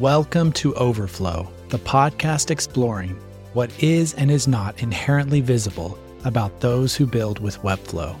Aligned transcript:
Welcome 0.00 0.52
to 0.52 0.74
Overflow, 0.74 1.50
the 1.70 1.78
podcast 1.78 2.50
exploring 2.50 3.18
what 3.54 3.70
is 3.82 4.12
and 4.12 4.30
is 4.30 4.46
not 4.46 4.82
inherently 4.82 5.40
visible 5.40 5.98
about 6.26 6.60
those 6.60 6.94
who 6.94 7.06
build 7.06 7.38
with 7.38 7.62
Webflow. 7.62 8.14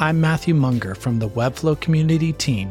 I'm 0.00 0.20
Matthew 0.20 0.54
Munger 0.54 0.96
from 0.96 1.20
the 1.20 1.28
Webflow 1.28 1.80
community 1.80 2.32
team, 2.32 2.70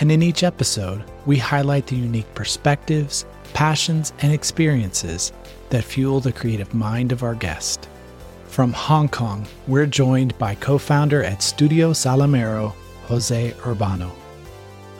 and 0.00 0.12
in 0.12 0.22
each 0.22 0.42
episode, 0.42 1.02
we 1.24 1.38
highlight 1.38 1.86
the 1.86 1.96
unique 1.96 2.34
perspectives, 2.34 3.24
passions, 3.54 4.12
and 4.18 4.34
experiences 4.34 5.32
that 5.70 5.82
fuel 5.82 6.20
the 6.20 6.30
creative 6.30 6.74
mind 6.74 7.10
of 7.10 7.22
our 7.22 7.34
guest. 7.34 7.88
From 8.48 8.74
Hong 8.74 9.08
Kong, 9.08 9.46
we're 9.66 9.86
joined 9.86 10.36
by 10.36 10.56
co 10.56 10.76
founder 10.76 11.24
at 11.24 11.42
Studio 11.42 11.92
Salamero, 11.92 12.74
Jose 13.06 13.52
Urbano. 13.62 14.12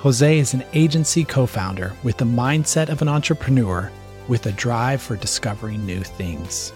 Jose 0.02 0.36
is 0.36 0.52
an 0.52 0.64
agency 0.72 1.22
co 1.22 1.46
founder 1.46 1.92
with 2.02 2.16
the 2.16 2.24
mindset 2.24 2.88
of 2.88 3.02
an 3.02 3.08
entrepreneur 3.08 3.88
with 4.26 4.44
a 4.46 4.52
drive 4.52 5.00
for 5.00 5.14
discovering 5.14 5.86
new 5.86 6.00
things. 6.00 6.72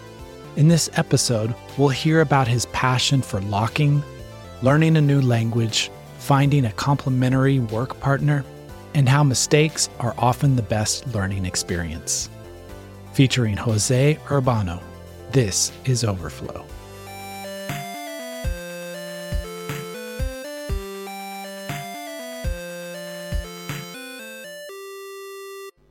In 0.55 0.69
this 0.69 0.89
episode, 0.95 1.53
we'll 1.77 1.89
hear 1.89 2.21
about 2.21 2.47
his 2.47 2.67
passion 2.67 3.23
for 3.23 3.41
locking, 3.41 4.01
learning 4.63 4.97
a 4.97 5.01
new 5.01 5.21
language, 5.21 5.91
finding 6.19 6.67
a 6.67 6.73
complementary 6.75 7.59
work 7.59 7.99
partner, 7.99 8.45
and 8.95 9.09
how 9.09 9.25
mistakes 9.25 9.89
are 9.99 10.15
often 10.19 10.55
the 10.55 10.63
best 10.63 11.05
learning 11.09 11.47
experience. 11.47 12.31
Featuring 13.13 13.57
Jose 13.57 14.21
Urbano, 14.27 14.81
this 15.33 15.73
is 15.85 16.05
Overflow. 16.05 16.65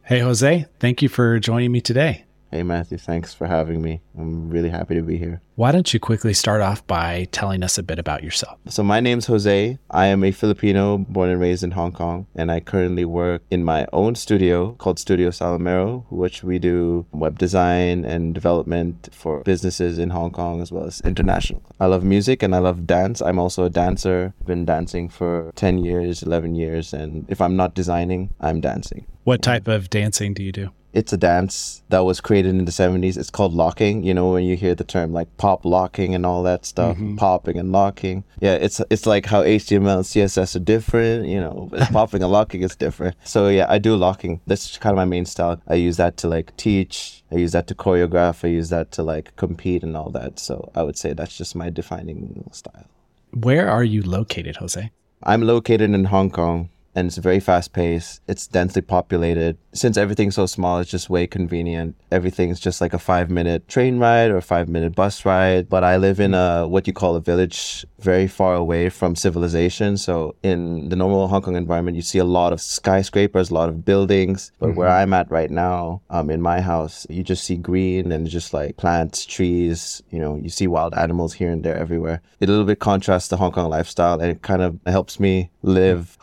Hey, 0.08 0.20
Jose, 0.20 0.68
thank 0.80 1.02
you 1.02 1.10
for 1.10 1.40
joining 1.40 1.72
me 1.72 1.82
today. 1.82 2.26
Hey, 2.56 2.64
Matthew, 2.64 2.98
thanks 2.98 3.34
for 3.34 3.48
having 3.48 3.82
me. 3.82 4.00
I'm 4.18 4.50
really 4.50 4.70
happy 4.70 4.96
to 4.96 5.02
be 5.02 5.18
here. 5.18 5.42
Why 5.56 5.74
don't 5.74 5.94
you 5.94 6.00
quickly 6.00 6.34
start 6.34 6.62
off 6.62 6.88
by 6.88 7.28
telling 7.34 7.64
us 7.64 7.78
a 7.78 7.84
bit 7.84 8.00
about 8.00 8.24
yourself? 8.24 8.58
So, 8.70 8.82
my 8.82 9.02
name's 9.02 9.26
Jose. 9.26 9.78
I 9.92 10.06
am 10.06 10.24
a 10.24 10.32
Filipino 10.32 11.00
born 11.00 11.30
and 11.30 11.42
raised 11.42 11.66
in 11.66 11.72
Hong 11.72 11.92
Kong, 11.92 12.28
and 12.34 12.50
I 12.50 12.62
currently 12.62 13.04
work 13.04 13.42
in 13.52 13.66
my 13.66 13.86
own 13.92 14.16
studio 14.16 14.72
called 14.76 15.00
Studio 15.00 15.32
Salamero, 15.32 16.06
which 16.10 16.44
we 16.44 16.58
do 16.58 17.06
web 17.12 17.38
design 17.38 18.06
and 18.06 18.34
development 18.34 19.10
for 19.12 19.42
businesses 19.42 20.00
in 20.00 20.12
Hong 20.12 20.32
Kong 20.32 20.62
as 20.62 20.72
well 20.72 20.86
as 20.86 21.02
international. 21.02 21.62
I 21.78 21.88
love 21.88 22.06
music 22.06 22.42
and 22.42 22.56
I 22.56 22.60
love 22.60 22.88
dance. 22.88 23.22
I'm 23.22 23.38
also 23.38 23.66
a 23.66 23.70
dancer. 23.70 24.34
I've 24.40 24.48
been 24.48 24.64
dancing 24.64 25.10
for 25.10 25.52
10 25.58 25.84
years, 25.84 26.24
11 26.24 26.56
years, 26.56 26.94
and 26.94 27.26
if 27.28 27.42
I'm 27.42 27.58
not 27.58 27.76
designing, 27.76 28.34
I'm 28.40 28.62
dancing. 28.62 29.08
What 29.26 29.42
type 29.42 29.68
of 29.68 29.90
dancing 29.90 30.34
do 30.34 30.42
you 30.42 30.54
do? 30.54 30.70
It's 30.96 31.12
a 31.12 31.18
dance 31.18 31.84
that 31.90 32.00
was 32.00 32.22
created 32.22 32.56
in 32.56 32.64
the 32.64 32.72
70s. 32.72 33.18
It's 33.18 33.30
called 33.30 33.54
locking. 33.54 34.04
You 34.04 34.14
know, 34.14 34.32
when 34.32 34.46
you 34.46 34.56
hear 34.56 34.74
the 34.74 34.86
term 34.86 35.12
like 35.12 35.28
pop 35.38 35.66
locking 35.66 36.16
and 36.16 36.26
all 36.26 36.42
that 36.44 36.66
stuff, 36.66 36.96
mm-hmm. 36.96 37.18
popping 37.18 37.58
and 37.58 37.74
locking. 37.74 38.24
Yeah, 38.40 38.54
it's 38.54 38.82
it's 38.90 39.06
like 39.06 39.26
how 39.26 39.44
HTML 39.44 39.98
and 39.98 40.06
CSS 40.06 40.56
are 40.56 40.60
different, 40.60 41.28
you 41.28 41.40
know, 41.40 41.70
popping 41.92 42.24
and 42.24 42.32
locking 42.32 42.62
is 42.64 42.78
different. 42.78 43.18
So 43.26 43.50
yeah, 43.50 43.66
I 43.68 43.78
do 43.78 43.96
locking. 43.98 44.40
That's 44.48 44.78
kind 44.78 44.94
of 44.94 44.98
my 44.98 45.06
main 45.06 45.26
style. 45.26 45.62
I 45.68 45.76
use 45.76 45.98
that 45.98 46.16
to 46.18 46.30
like 46.30 46.56
teach, 46.56 47.24
I 47.30 47.36
use 47.36 47.52
that 47.52 47.68
to 47.68 47.76
choreograph, 47.76 48.46
I 48.46 48.48
use 48.48 48.70
that 48.70 48.94
to 48.94 49.04
like 49.04 49.36
compete 49.36 49.84
and 49.84 49.98
all 49.98 50.12
that. 50.12 50.40
So 50.40 50.72
I 50.76 50.84
would 50.84 50.98
say 50.98 51.12
that's 51.12 51.38
just 51.38 51.56
my 51.56 51.70
defining 51.70 52.50
style. 52.54 52.88
Where 53.32 53.70
are 53.70 53.84
you 53.84 54.02
located, 54.02 54.56
Jose? 54.58 54.92
I'm 55.24 55.42
located 55.42 55.90
in 55.92 56.06
Hong 56.06 56.30
Kong 56.30 56.70
and 56.96 57.08
it's 57.08 57.18
very 57.18 57.40
fast 57.40 57.74
paced. 57.74 58.22
It's 58.28 58.48
densely 58.48 58.82
populated. 58.82 59.58
Since 59.74 59.98
everything's 59.98 60.36
so 60.36 60.46
small, 60.46 60.80
it's 60.80 60.90
just 60.90 61.10
way 61.10 61.28
convenient. 61.28 61.96
Everything's 62.12 62.60
just 62.60 62.80
like 62.80 62.94
a 62.94 63.00
five 63.00 63.30
minute 63.30 63.68
train 63.68 64.00
ride 64.00 64.32
or 64.32 64.38
a 64.38 64.42
five 64.42 64.70
minute 64.70 64.96
bus 64.96 65.26
ride. 65.26 65.70
But 65.70 65.84
I 65.84 65.98
live 65.98 66.20
in 66.20 66.34
a 66.34 66.68
what 66.68 66.88
you 66.88 66.94
call 66.94 67.16
a 67.16 67.22
village, 67.22 67.86
very 68.00 68.28
far 68.28 68.56
away 68.56 68.90
from 68.90 69.16
civilization. 69.16 69.98
So 69.98 70.36
in 70.42 70.90
the 70.90 70.96
normal 70.96 71.28
Hong 71.28 71.42
Kong 71.42 71.56
environment, 71.58 71.98
you 71.98 72.02
see 72.02 72.20
a 72.20 72.26
lot 72.26 72.54
of 72.54 72.62
skyscrapers, 72.62 73.50
a 73.50 73.54
lot 73.54 73.68
of 73.68 73.84
buildings. 73.84 74.52
But 74.60 74.68
mm-hmm. 74.68 74.78
where 74.78 74.90
I'm 74.90 75.14
at 75.14 75.30
right 75.30 75.52
now, 75.52 76.02
um, 76.10 76.30
in 76.30 76.42
my 76.42 76.62
house, 76.62 77.06
you 77.10 77.24
just 77.24 77.44
see 77.44 77.58
green 77.58 78.12
and 78.14 78.28
just 78.28 78.54
like 78.54 78.78
plants, 78.78 79.26
trees. 79.26 80.02
You 80.12 80.20
know, 80.20 80.36
you 80.38 80.50
see 80.50 80.68
wild 80.68 80.94
animals 80.94 81.34
here 81.34 81.52
and 81.52 81.64
there 81.64 81.78
everywhere. 81.78 82.22
It 82.40 82.48
a 82.48 82.52
little 82.52 82.66
bit 82.66 82.80
contrasts 82.80 83.28
the 83.28 83.38
Hong 83.38 83.52
Kong 83.52 83.70
lifestyle, 83.70 84.22
and 84.22 84.32
it 84.32 84.42
kind 84.42 84.62
of 84.62 84.80
helps 84.86 85.20
me 85.20 85.50
live 85.62 86.18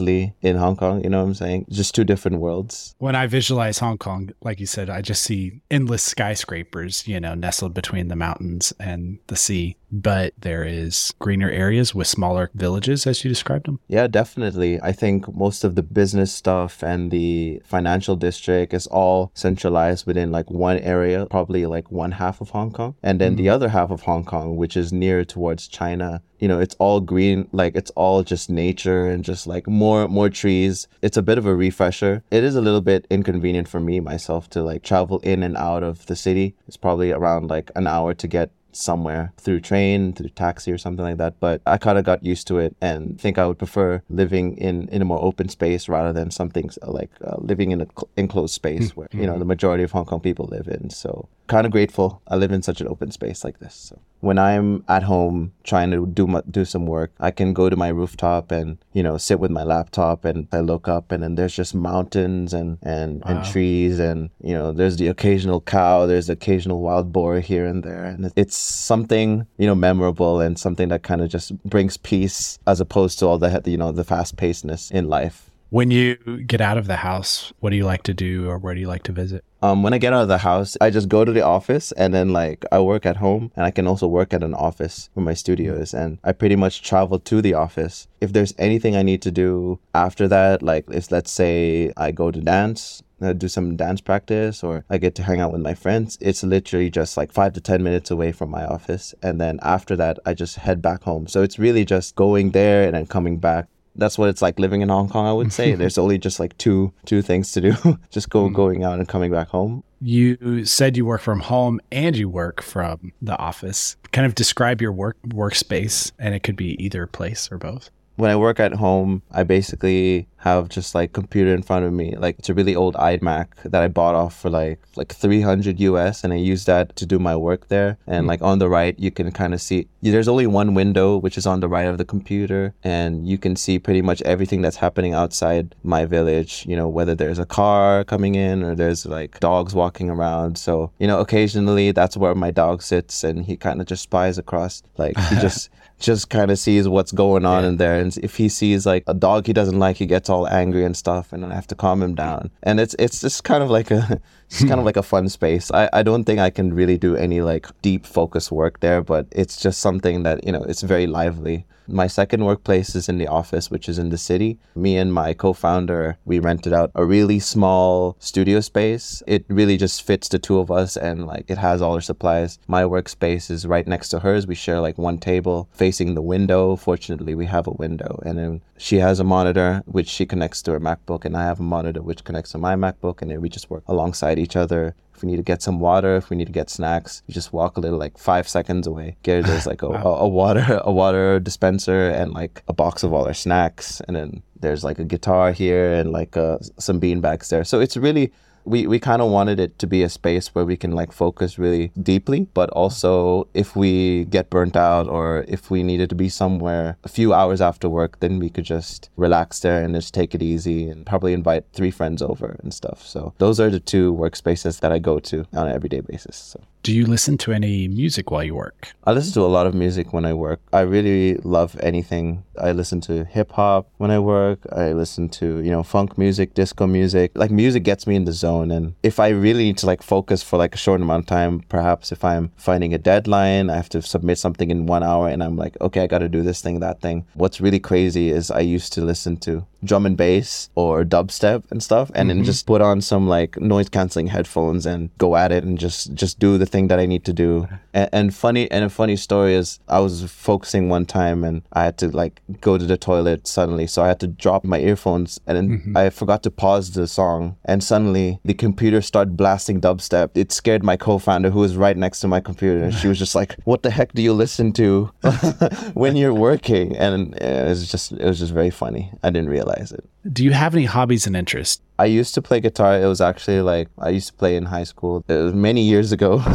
in 0.00 0.56
Hong 0.56 0.76
Kong. 0.76 1.02
You 1.02 1.10
know 1.10 1.20
what 1.20 1.28
I'm 1.28 1.34
saying? 1.34 1.66
Just 1.70 1.94
two 1.94 2.04
different 2.04 2.38
worlds. 2.38 2.94
When 2.98 3.16
I 3.16 3.26
visualize 3.26 3.78
Hong 3.78 3.98
Kong, 3.98 4.30
like 4.42 4.60
you 4.60 4.66
said, 4.66 4.90
I 4.90 5.00
just 5.02 5.22
see 5.22 5.60
endless 5.70 6.02
skyscrapers, 6.02 7.06
you 7.06 7.20
know, 7.20 7.34
nestled 7.34 7.74
between 7.74 8.08
the 8.08 8.16
mountains 8.16 8.72
and 8.78 9.18
the 9.26 9.36
sea. 9.36 9.76
But 9.96 10.34
there 10.38 10.62
is 10.62 11.14
greener 11.18 11.48
areas 11.48 11.94
with 11.94 12.06
smaller 12.06 12.50
villages, 12.54 13.06
as 13.06 13.24
you 13.24 13.30
described 13.30 13.66
them. 13.66 13.80
Yeah, 13.88 14.08
definitely. 14.08 14.78
I 14.82 14.92
think 14.92 15.34
most 15.34 15.64
of 15.64 15.74
the 15.74 15.82
business 15.82 16.30
stuff 16.32 16.82
and 16.82 17.10
the 17.10 17.62
financial 17.64 18.14
district 18.14 18.74
is 18.74 18.86
all 18.88 19.30
centralized 19.32 20.06
within 20.06 20.30
like 20.30 20.50
one 20.50 20.78
area, 20.80 21.24
probably 21.24 21.64
like 21.64 21.90
one 21.90 22.12
half 22.12 22.42
of 22.42 22.50
Hong 22.50 22.72
Kong. 22.72 22.94
And 23.02 23.18
then 23.18 23.32
mm-hmm. 23.32 23.44
the 23.44 23.48
other 23.48 23.70
half 23.70 23.90
of 23.90 24.02
Hong 24.02 24.24
Kong, 24.24 24.56
which 24.56 24.76
is 24.76 24.92
near 24.92 25.24
towards 25.24 25.66
China, 25.66 26.20
you 26.38 26.46
know, 26.46 26.60
it's 26.60 26.76
all 26.78 27.00
green, 27.00 27.48
like 27.52 27.74
it's 27.74 27.90
all 27.92 28.22
just 28.22 28.50
nature 28.50 29.06
and 29.06 29.24
just 29.24 29.46
like 29.46 29.66
more 29.66 30.06
more 30.08 30.28
trees. 30.28 30.88
It's 31.00 31.16
a 31.16 31.22
bit 31.22 31.38
of 31.38 31.46
a 31.46 31.54
refresher. 31.54 32.22
It 32.30 32.44
is 32.44 32.54
a 32.54 32.60
little 32.60 32.82
bit 32.82 33.06
inconvenient 33.08 33.68
for 33.68 33.80
me 33.80 34.00
myself 34.00 34.50
to 34.50 34.62
like 34.62 34.82
travel 34.82 35.20
in 35.20 35.42
and 35.42 35.56
out 35.56 35.82
of 35.82 36.04
the 36.04 36.16
city. 36.16 36.54
It's 36.68 36.76
probably 36.76 37.12
around 37.12 37.48
like 37.48 37.70
an 37.74 37.86
hour 37.86 38.12
to 38.12 38.28
get 38.28 38.50
somewhere 38.76 39.32
through 39.38 39.60
train, 39.60 40.12
through 40.12 40.28
taxi 40.30 40.70
or 40.72 40.78
something 40.78 41.04
like 41.04 41.16
that. 41.18 41.40
But 41.40 41.62
I 41.66 41.78
kind 41.78 41.98
of 41.98 42.04
got 42.04 42.24
used 42.24 42.46
to 42.48 42.58
it 42.58 42.76
and 42.80 43.20
think 43.20 43.38
I 43.38 43.46
would 43.46 43.58
prefer 43.58 44.02
living 44.08 44.56
in, 44.58 44.88
in 44.88 45.02
a 45.02 45.04
more 45.04 45.22
open 45.22 45.48
space 45.48 45.88
rather 45.88 46.12
than 46.12 46.30
something 46.30 46.70
like 46.82 47.10
uh, 47.24 47.36
living 47.38 47.70
in 47.70 47.80
an 47.80 47.90
cl- 47.96 48.08
enclosed 48.16 48.54
space 48.54 48.96
where, 48.96 49.08
you 49.12 49.22
know, 49.22 49.32
mm-hmm. 49.32 49.40
the 49.40 49.44
majority 49.44 49.82
of 49.82 49.92
Hong 49.92 50.04
Kong 50.04 50.20
people 50.20 50.46
live 50.46 50.68
in. 50.68 50.90
So 50.90 51.28
kind 51.46 51.66
of 51.66 51.72
grateful 51.72 52.22
I 52.28 52.36
live 52.36 52.52
in 52.52 52.62
such 52.62 52.80
an 52.80 52.88
open 52.88 53.10
space 53.10 53.44
like 53.44 53.60
this. 53.60 53.74
So 53.74 53.98
when 54.20 54.38
I'm 54.38 54.84
at 54.88 55.02
home 55.02 55.52
trying 55.64 55.90
to 55.90 56.06
do 56.06 56.26
my, 56.26 56.42
do 56.50 56.64
some 56.64 56.86
work, 56.86 57.12
I 57.20 57.30
can 57.30 57.52
go 57.52 57.68
to 57.68 57.76
my 57.76 57.88
rooftop 57.88 58.50
and 58.50 58.78
you 58.92 59.02
know 59.02 59.18
sit 59.18 59.40
with 59.40 59.50
my 59.50 59.62
laptop 59.62 60.24
and 60.24 60.48
I 60.52 60.60
look 60.60 60.88
up 60.88 61.12
and 61.12 61.22
then 61.22 61.34
there's 61.34 61.54
just 61.54 61.74
mountains 61.74 62.52
and 62.52 62.78
and, 62.82 63.22
wow. 63.24 63.30
and 63.30 63.44
trees 63.44 63.98
and 63.98 64.30
you 64.42 64.54
know 64.54 64.72
there's 64.72 64.96
the 64.96 65.08
occasional 65.08 65.60
cow, 65.60 66.06
there's 66.06 66.28
the 66.28 66.34
occasional 66.34 66.80
wild 66.80 67.12
boar 67.12 67.40
here 67.40 67.66
and 67.66 67.82
there, 67.82 68.04
and 68.04 68.32
it's 68.36 68.56
something 68.56 69.46
you 69.58 69.66
know 69.66 69.74
memorable 69.74 70.40
and 70.40 70.58
something 70.58 70.88
that 70.88 71.02
kind 71.02 71.20
of 71.20 71.28
just 71.28 71.56
brings 71.64 71.96
peace 71.96 72.58
as 72.66 72.80
opposed 72.80 73.18
to 73.18 73.26
all 73.26 73.38
the 73.38 73.62
you 73.66 73.76
know 73.76 73.92
the 73.92 74.04
fast 74.04 74.36
pacedness 74.36 74.90
in 74.90 75.08
life. 75.08 75.50
When 75.70 75.90
you 75.90 76.14
get 76.46 76.60
out 76.60 76.78
of 76.78 76.86
the 76.86 76.96
house, 76.96 77.52
what 77.58 77.70
do 77.70 77.76
you 77.76 77.84
like 77.84 78.04
to 78.04 78.14
do 78.14 78.48
or 78.48 78.56
where 78.56 78.72
do 78.72 78.80
you 78.80 78.86
like 78.86 79.02
to 79.04 79.12
visit? 79.12 79.44
Um, 79.62 79.82
when 79.82 79.92
I 79.92 79.98
get 79.98 80.12
out 80.12 80.22
of 80.22 80.28
the 80.28 80.38
house, 80.38 80.76
I 80.80 80.90
just 80.90 81.08
go 81.08 81.24
to 81.24 81.32
the 81.32 81.44
office 81.44 81.90
and 81.92 82.14
then 82.14 82.28
like 82.28 82.64
I 82.70 82.78
work 82.78 83.04
at 83.04 83.16
home 83.16 83.50
and 83.56 83.64
I 83.64 83.72
can 83.72 83.88
also 83.88 84.06
work 84.06 84.32
at 84.32 84.44
an 84.44 84.54
office 84.54 85.10
where 85.14 85.24
my 85.24 85.34
studio 85.34 85.74
is 85.74 85.92
and 85.92 86.18
I 86.22 86.32
pretty 86.32 86.54
much 86.54 86.82
travel 86.82 87.18
to 87.18 87.42
the 87.42 87.54
office. 87.54 88.06
If 88.20 88.32
there's 88.32 88.54
anything 88.58 88.94
I 88.94 89.02
need 89.02 89.22
to 89.22 89.32
do 89.32 89.80
after 89.92 90.28
that, 90.28 90.62
like 90.62 90.84
if 90.88 91.10
let's 91.10 91.32
say 91.32 91.92
I 91.96 92.12
go 92.12 92.30
to 92.30 92.40
dance, 92.40 93.02
uh, 93.20 93.32
do 93.32 93.48
some 93.48 93.76
dance 93.76 94.00
practice 94.00 94.62
or 94.62 94.84
I 94.88 94.98
get 94.98 95.16
to 95.16 95.24
hang 95.24 95.40
out 95.40 95.52
with 95.52 95.62
my 95.62 95.74
friends, 95.74 96.16
it's 96.20 96.44
literally 96.44 96.90
just 96.90 97.16
like 97.16 97.32
five 97.32 97.54
to 97.54 97.60
10 97.60 97.82
minutes 97.82 98.12
away 98.12 98.30
from 98.30 98.50
my 98.50 98.64
office. 98.64 99.14
And 99.20 99.40
then 99.40 99.58
after 99.62 99.96
that, 99.96 100.20
I 100.24 100.34
just 100.34 100.56
head 100.56 100.80
back 100.80 101.02
home. 101.02 101.26
So 101.26 101.42
it's 101.42 101.58
really 101.58 101.84
just 101.84 102.14
going 102.14 102.52
there 102.52 102.84
and 102.84 102.94
then 102.94 103.06
coming 103.06 103.38
back 103.38 103.66
that's 103.96 104.18
what 104.18 104.28
it's 104.28 104.42
like 104.42 104.58
living 104.58 104.80
in 104.82 104.88
Hong 104.88 105.08
Kong. 105.08 105.26
I 105.26 105.32
would 105.32 105.52
say 105.52 105.74
there's 105.74 105.98
only 105.98 106.18
just 106.18 106.40
like 106.40 106.56
two 106.58 106.92
two 107.04 107.22
things 107.22 107.52
to 107.52 107.60
do, 107.60 107.98
just 108.10 108.30
go 108.30 108.48
mm. 108.48 108.54
going 108.54 108.84
out 108.84 108.98
and 108.98 109.08
coming 109.08 109.30
back 109.30 109.48
home. 109.48 109.82
You 110.00 110.64
said 110.66 110.96
you 110.96 111.06
work 111.06 111.22
from 111.22 111.40
home 111.40 111.80
and 111.90 112.16
you 112.16 112.28
work 112.28 112.62
from 112.62 113.12
the 113.22 113.36
office. 113.38 113.96
Kind 114.12 114.26
of 114.26 114.34
describe 114.34 114.82
your 114.82 114.92
work 114.92 115.16
workspace, 115.26 116.12
and 116.18 116.34
it 116.34 116.42
could 116.42 116.56
be 116.56 116.82
either 116.82 117.06
place 117.06 117.50
or 117.50 117.58
both 117.58 117.90
when 118.16 118.30
I 118.30 118.36
work 118.36 118.58
at 118.60 118.72
home, 118.74 119.22
I 119.30 119.42
basically 119.42 120.26
have 120.38 120.68
just 120.68 120.94
like 120.94 121.12
computer 121.12 121.52
in 121.52 121.62
front 121.62 121.84
of 121.84 121.92
me. 121.92 122.14
Like 122.16 122.38
it's 122.38 122.48
a 122.48 122.54
really 122.54 122.76
old 122.76 122.94
iMac 122.94 123.48
that 123.64 123.82
I 123.82 123.88
bought 123.88 124.14
off 124.14 124.38
for 124.40 124.48
like 124.48 124.78
like 124.96 125.12
300 125.12 125.80
US 125.80 126.22
and 126.22 126.32
I 126.32 126.36
use 126.36 126.64
that 126.66 126.94
to 126.96 127.04
do 127.04 127.18
my 127.18 127.36
work 127.36 127.68
there. 127.68 127.98
And 128.06 128.22
mm-hmm. 128.22 128.28
like 128.28 128.42
on 128.42 128.58
the 128.58 128.68
right, 128.68 128.98
you 128.98 129.10
can 129.10 129.30
kind 129.32 129.52
of 129.54 129.60
see 129.60 129.88
there's 130.02 130.28
only 130.28 130.46
one 130.46 130.74
window 130.74 131.16
which 131.16 131.36
is 131.36 131.46
on 131.46 131.60
the 131.60 131.68
right 131.68 131.86
of 131.86 131.98
the 131.98 132.04
computer 132.04 132.74
and 132.84 133.26
you 133.26 133.38
can 133.38 133.56
see 133.56 133.78
pretty 133.78 134.02
much 134.02 134.22
everything 134.22 134.62
that's 134.62 134.76
happening 134.76 135.14
outside 135.14 135.74
my 135.82 136.04
village, 136.04 136.64
you 136.68 136.76
know, 136.76 136.88
whether 136.88 137.14
there's 137.14 137.40
a 137.40 137.46
car 137.46 138.04
coming 138.04 138.36
in 138.36 138.62
or 138.62 138.74
there's 138.76 139.04
like 139.04 139.40
dogs 139.40 139.74
walking 139.74 140.08
around. 140.08 140.58
So, 140.58 140.92
you 140.98 141.08
know, 141.08 141.18
occasionally 141.20 141.90
that's 141.90 142.16
where 142.16 142.34
my 142.34 142.52
dog 142.52 142.82
sits 142.82 143.24
and 143.24 143.44
he 143.44 143.56
kind 143.56 143.80
of 143.80 143.86
just 143.88 144.04
spies 144.04 144.38
across 144.38 144.82
like 144.96 145.18
he 145.18 145.34
just 145.40 145.70
just 145.98 146.28
kind 146.30 146.50
of 146.50 146.58
sees 146.58 146.86
what's 146.88 147.12
going 147.12 147.44
on 147.46 147.62
Yeah. 147.62 147.68
in 147.70 147.76
there. 147.78 147.98
And 147.98 148.16
if 148.18 148.36
he 148.36 148.48
sees 148.48 148.84
like 148.86 149.04
a 149.06 149.14
dog 149.14 149.46
he 149.46 149.52
doesn't 149.52 149.78
like, 149.78 149.96
he 149.96 150.06
gets 150.06 150.28
all 150.28 150.46
angry 150.48 150.84
and 150.84 150.96
stuff, 150.96 151.32
and 151.32 151.44
I 151.44 151.54
have 151.54 151.66
to 151.68 151.74
calm 151.74 152.02
him 152.02 152.14
down. 152.14 152.50
And 152.62 152.78
it's 152.80 152.94
it's 152.98 153.20
just 153.20 153.44
kind 153.44 153.62
of 153.62 153.70
like 153.70 153.90
a 153.90 154.20
it's 154.50 154.60
kind 154.60 154.72
of 154.72 154.78
hmm. 154.80 154.86
like 154.86 154.96
a 154.96 155.02
fun 155.02 155.28
space. 155.28 155.70
I, 155.72 155.88
I 155.92 156.02
don't 156.02 156.24
think 156.24 156.40
I 156.40 156.50
can 156.50 156.72
really 156.72 156.98
do 156.98 157.16
any 157.16 157.40
like 157.40 157.66
deep 157.82 158.06
focus 158.06 158.50
work 158.50 158.80
there, 158.80 159.02
but 159.02 159.26
it's 159.32 159.60
just 159.60 159.80
something 159.80 160.22
that, 160.22 160.44
you 160.44 160.52
know, 160.52 160.62
it's 160.62 160.82
very 160.82 161.06
lively. 161.06 161.66
My 161.88 162.08
second 162.08 162.44
workplace 162.44 162.96
is 162.96 163.08
in 163.08 163.18
the 163.18 163.28
office, 163.28 163.70
which 163.70 163.88
is 163.88 163.98
in 163.98 164.08
the 164.10 164.18
city. 164.18 164.58
Me 164.74 164.96
and 164.96 165.12
my 165.14 165.34
co 165.34 165.52
founder, 165.52 166.18
we 166.24 166.40
rented 166.40 166.72
out 166.72 166.90
a 166.96 167.04
really 167.04 167.38
small 167.38 168.16
studio 168.18 168.58
space. 168.60 169.22
It 169.26 169.44
really 169.48 169.76
just 169.76 170.02
fits 170.02 170.28
the 170.28 170.40
two 170.40 170.58
of 170.58 170.70
us 170.70 170.96
and 170.96 171.26
like 171.26 171.44
it 171.48 171.58
has 171.58 171.80
all 171.80 171.94
our 171.94 172.00
supplies. 172.00 172.58
My 172.66 172.82
workspace 172.82 173.50
is 173.50 173.66
right 173.66 173.86
next 173.86 174.08
to 174.08 174.18
hers. 174.18 174.48
We 174.48 174.56
share 174.56 174.80
like 174.80 174.98
one 174.98 175.18
table 175.18 175.68
facing 175.72 176.14
the 176.14 176.22
window. 176.22 176.74
Fortunately, 176.74 177.36
we 177.36 177.46
have 177.46 177.68
a 177.68 177.72
window. 177.72 178.20
And 178.26 178.36
then 178.36 178.62
she 178.78 178.96
has 178.96 179.20
a 179.20 179.24
monitor 179.24 179.82
which 179.86 180.08
she 180.08 180.26
connects 180.26 180.62
to 180.62 180.72
her 180.72 180.80
MacBook, 180.80 181.24
and 181.24 181.36
I 181.36 181.44
have 181.44 181.60
a 181.60 181.62
monitor 181.62 182.02
which 182.02 182.24
connects 182.24 182.50
to 182.52 182.58
my 182.58 182.74
MacBook. 182.74 183.22
And 183.22 183.30
then 183.30 183.40
we 183.40 183.48
just 183.48 183.70
work 183.70 183.84
alongside 183.86 184.35
each 184.38 184.56
other. 184.56 184.94
If 185.16 185.22
we 185.22 185.30
need 185.30 185.36
to 185.36 185.42
get 185.42 185.62
some 185.62 185.80
water, 185.80 186.16
if 186.16 186.28
we 186.28 186.36
need 186.36 186.46
to 186.46 186.52
get 186.52 186.68
snacks, 186.68 187.22
you 187.26 187.32
just 187.32 187.52
walk 187.52 187.76
a 187.76 187.80
little 187.80 187.98
like 187.98 188.18
five 188.18 188.46
seconds 188.46 188.86
away. 188.86 189.16
Get 189.22 189.44
there's 189.44 189.66
like 189.66 189.82
a, 189.82 189.86
a, 190.08 190.26
a 190.26 190.28
water 190.28 190.80
a 190.84 190.92
water 190.92 191.40
dispenser 191.40 192.10
and 192.10 192.32
like 192.32 192.62
a 192.68 192.74
box 192.74 193.02
of 193.02 193.12
all 193.14 193.26
our 193.26 193.34
snacks, 193.34 194.00
and 194.06 194.14
then 194.14 194.42
there's 194.60 194.84
like 194.84 194.98
a 194.98 195.04
guitar 195.04 195.52
here 195.52 195.92
and 195.94 196.12
like 196.12 196.36
uh, 196.36 196.58
some 196.78 196.98
bean 196.98 197.20
bags 197.20 197.48
there. 197.48 197.64
So 197.64 197.80
it's 197.80 197.96
really 197.96 198.32
we, 198.66 198.86
we 198.86 198.98
kind 198.98 199.22
of 199.22 199.30
wanted 199.30 199.60
it 199.60 199.78
to 199.78 199.86
be 199.86 200.02
a 200.02 200.08
space 200.08 200.48
where 200.48 200.64
we 200.64 200.76
can 200.76 200.90
like 200.90 201.12
focus 201.12 201.58
really 201.58 201.92
deeply, 202.02 202.48
but 202.52 202.68
also 202.70 203.48
if 203.54 203.76
we 203.76 204.24
get 204.24 204.50
burnt 204.50 204.76
out 204.76 205.08
or 205.08 205.44
if 205.48 205.70
we 205.70 205.82
needed 205.82 206.08
to 206.10 206.16
be 206.16 206.28
somewhere 206.28 206.98
a 207.04 207.08
few 207.08 207.32
hours 207.32 207.60
after 207.60 207.88
work, 207.88 208.18
then 208.18 208.38
we 208.40 208.50
could 208.50 208.64
just 208.64 209.08
relax 209.16 209.60
there 209.60 209.82
and 209.82 209.94
just 209.94 210.12
take 210.12 210.34
it 210.34 210.42
easy 210.42 210.88
and 210.88 211.06
probably 211.06 211.32
invite 211.32 211.64
three 211.72 211.92
friends 211.92 212.20
over 212.20 212.58
and 212.62 212.74
stuff. 212.74 213.06
So 213.06 213.32
those 213.38 213.60
are 213.60 213.70
the 213.70 213.80
two 213.80 214.12
workspaces 214.12 214.80
that 214.80 214.90
I 214.92 214.98
go 215.06 215.18
to 215.30 215.46
on 215.58 215.68
an 215.68 215.74
everyday 215.74 216.00
basis. 216.00 216.36
So. 216.36 216.60
Do 216.86 216.94
you 216.94 217.04
listen 217.04 217.36
to 217.38 217.52
any 217.52 217.88
music 217.88 218.30
while 218.30 218.44
you 218.44 218.54
work? 218.54 218.94
I 219.02 219.10
listen 219.10 219.32
to 219.32 219.40
a 219.40 219.50
lot 219.50 219.66
of 219.66 219.74
music 219.74 220.12
when 220.12 220.24
I 220.24 220.32
work. 220.32 220.60
I 220.72 220.82
really 220.82 221.34
love 221.38 221.76
anything. 221.82 222.44
I 222.56 222.70
listen 222.70 223.00
to 223.02 223.24
hip 223.24 223.50
hop 223.50 223.88
when 223.96 224.12
I 224.12 224.20
work. 224.20 224.60
I 224.70 224.92
listen 224.92 225.28
to, 225.30 225.58
you 225.62 225.72
know, 225.72 225.82
funk 225.82 226.16
music, 226.16 226.54
disco 226.54 226.86
music. 226.86 227.32
Like 227.34 227.50
music 227.50 227.82
gets 227.82 228.06
me 228.06 228.14
in 228.14 228.24
the 228.24 228.32
zone 228.32 228.70
and 228.70 228.94
if 229.02 229.18
I 229.18 229.30
really 229.30 229.64
need 229.64 229.78
to 229.78 229.86
like 229.86 230.00
focus 230.00 230.44
for 230.44 230.58
like 230.58 230.76
a 230.76 230.78
short 230.78 231.00
amount 231.00 231.24
of 231.24 231.26
time, 231.26 231.58
perhaps 231.68 232.12
if 232.12 232.24
I'm 232.24 232.52
finding 232.56 232.94
a 232.94 232.98
deadline, 232.98 233.68
I 233.68 233.74
have 233.74 233.88
to 233.88 234.00
submit 234.00 234.38
something 234.38 234.70
in 234.70 234.86
1 234.86 235.02
hour 235.02 235.28
and 235.28 235.42
I'm 235.42 235.56
like, 235.56 235.76
okay, 235.80 236.02
I 236.02 236.06
got 236.06 236.20
to 236.20 236.28
do 236.28 236.42
this 236.42 236.60
thing, 236.60 236.78
that 236.78 237.00
thing. 237.00 237.26
What's 237.34 237.60
really 237.60 237.80
crazy 237.80 238.30
is 238.30 238.48
I 238.48 238.60
used 238.60 238.92
to 238.92 239.00
listen 239.00 239.38
to 239.38 239.66
drum 239.82 240.06
and 240.06 240.16
bass 240.16 240.68
or 240.74 241.04
dubstep 241.04 241.64
and 241.70 241.82
stuff 241.82 242.10
and 242.14 242.28
then 242.30 242.38
mm-hmm. 242.38 242.46
just 242.46 242.66
put 242.66 242.80
on 242.80 243.00
some 243.00 243.26
like 243.26 243.60
noise 243.60 243.88
canceling 243.88 244.26
headphones 244.28 244.86
and 244.86 245.10
go 245.18 245.36
at 245.36 245.52
it 245.52 245.64
and 245.64 245.78
just 245.78 246.12
just 246.14 246.38
do 246.38 246.58
the 246.58 246.66
thing 246.66 246.75
that 246.84 247.00
I 247.00 247.06
need 247.06 247.24
to 247.24 247.32
do. 247.32 247.66
And, 247.96 248.10
and 248.12 248.34
funny 248.34 248.70
and 248.70 248.84
a 248.84 248.90
funny 248.90 249.16
story 249.16 249.54
is 249.54 249.80
I 249.88 250.00
was 250.00 250.30
focusing 250.30 250.90
one 250.90 251.06
time 251.06 251.42
and 251.42 251.62
I 251.72 251.84
had 251.84 251.96
to 251.98 252.08
like 252.08 252.42
go 252.60 252.76
to 252.76 252.84
the 252.84 252.98
toilet 252.98 253.46
suddenly, 253.46 253.86
so 253.86 254.02
I 254.02 254.08
had 254.08 254.20
to 254.20 254.26
drop 254.26 254.64
my 254.64 254.78
earphones 254.78 255.40
and 255.46 255.56
then 255.56 255.68
mm-hmm. 255.68 255.96
I 255.96 256.10
forgot 256.10 256.42
to 256.42 256.50
pause 256.50 256.90
the 256.90 257.06
song 257.06 257.56
and 257.64 257.82
suddenly 257.82 258.38
the 258.44 258.52
computer 258.52 259.00
started 259.00 259.34
blasting 259.36 259.80
dubstep. 259.80 260.30
It 260.34 260.52
scared 260.52 260.84
my 260.84 260.98
co-founder 260.98 261.48
who 261.50 261.60
was 261.60 261.74
right 261.74 261.96
next 261.96 262.20
to 262.20 262.28
my 262.28 262.40
computer 262.40 262.84
and 262.84 262.92
she 262.92 263.08
was 263.08 263.18
just 263.18 263.34
like, 263.34 263.56
"What 263.64 263.82
the 263.82 263.90
heck 263.90 264.12
do 264.12 264.20
you 264.20 264.34
listen 264.34 264.72
to 264.74 265.10
when 265.94 266.16
you're 266.16 266.34
working?" 266.34 266.94
And 266.98 267.34
it 267.36 267.66
was 267.66 267.90
just 267.90 268.12
it 268.12 268.26
was 268.26 268.38
just 268.38 268.52
very 268.52 268.70
funny. 268.70 269.10
I 269.22 269.30
didn't 269.30 269.48
realize 269.48 269.90
it. 269.90 270.04
Do 270.30 270.44
you 270.44 270.50
have 270.50 270.74
any 270.74 270.84
hobbies 270.84 271.26
and 271.26 271.34
interests? 271.34 271.80
I 271.98 272.04
used 272.04 272.34
to 272.34 272.42
play 272.42 272.60
guitar. 272.60 273.00
It 273.00 273.06
was 273.06 273.22
actually 273.22 273.62
like 273.62 273.88
I 273.98 274.10
used 274.10 274.28
to 274.28 274.34
play 274.34 274.56
in 274.56 274.66
high 274.66 274.84
school. 274.84 275.24
It 275.28 275.34
was 275.34 275.54
many 275.54 275.82
years 275.82 276.12
ago. 276.12 276.42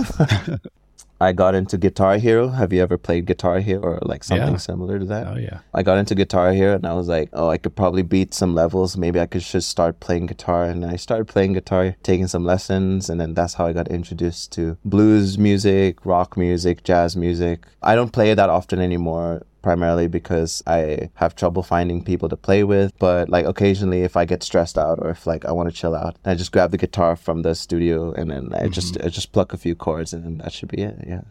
I 1.22 1.34
got 1.34 1.54
into 1.54 1.78
Guitar 1.78 2.18
Hero. 2.18 2.48
Have 2.48 2.74
you 2.74 2.82
ever 2.82 2.98
played 2.98 3.28
Guitar 3.28 3.60
Hero 3.60 3.82
or 3.82 4.00
like 4.02 4.24
something 4.24 4.54
Yeah. 4.54 4.58
similar 4.58 4.98
to 4.98 5.06
that? 5.06 5.28
Oh, 5.28 5.38
yeah. 5.38 5.60
I 5.72 5.84
got 5.84 6.00
into 6.00 6.16
Guitar 6.16 6.52
Hero 6.52 6.74
and 6.74 6.86
I 6.86 6.94
was 6.94 7.08
like, 7.08 7.30
oh, 7.34 7.48
I 7.50 7.58
could 7.60 7.76
probably 7.76 8.02
beat 8.02 8.34
some 8.34 8.56
levels. 8.56 8.98
Maybe 8.98 9.20
I 9.20 9.28
could 9.28 9.42
just 9.42 9.70
start 9.70 10.00
playing 10.00 10.26
guitar. 10.26 10.64
And 10.66 10.84
I 10.84 10.96
started 10.96 11.28
playing 11.28 11.54
guitar, 11.54 11.96
taking 12.02 12.26
some 12.28 12.44
lessons. 12.44 13.08
And 13.08 13.22
then 13.22 13.36
that's 13.36 13.54
how 13.54 13.68
I 13.68 13.74
got 13.74 13.88
introduced 13.90 14.52
to 14.54 14.78
blues 14.84 15.38
music, 15.38 16.04
rock 16.06 16.36
music, 16.38 16.84
jazz 16.84 17.16
music. 17.16 17.66
I 17.84 17.94
don't 17.94 18.12
play 18.12 18.32
it 18.32 18.36
that 18.36 18.50
often 18.50 18.80
anymore 18.80 19.44
primarily 19.62 20.08
because 20.08 20.64
I 20.68 21.10
have 21.16 21.36
trouble 21.36 21.64
finding 21.64 22.04
people 22.04 22.30
to 22.30 22.38
play 22.38 22.64
with. 22.64 22.98
But 23.00 23.30
like 23.30 23.46
occasionally, 23.46 24.02
if 24.02 24.18
I 24.18 24.26
get 24.26 24.44
stressed 24.44 24.78
out 24.78 25.00
or 25.02 25.10
if 25.10 25.28
like 25.28 25.46
I 25.46 25.52
want 25.52 25.70
to 25.70 25.76
chill 25.76 25.96
out, 25.96 26.18
I 26.26 26.36
just 26.36 26.52
grab 26.52 26.72
the 26.72 26.78
guitar 26.78 27.16
from 27.16 27.42
the 27.42 27.56
studio 27.56 28.14
and 28.14 28.32
then 28.32 28.54
I 28.54 28.68
just 28.68 28.96
mm-hmm. 28.96 29.08
I 29.08 29.10
just 29.10 29.32
pluck 29.32 29.54
a 29.54 29.58
few 29.58 29.76
chords 29.76 30.14
and 30.14 30.24
then 30.24 30.38
that 30.40 30.54
should 30.54 30.70
be 30.70 30.82
it. 30.82 30.96
Yeah. 31.08 31.22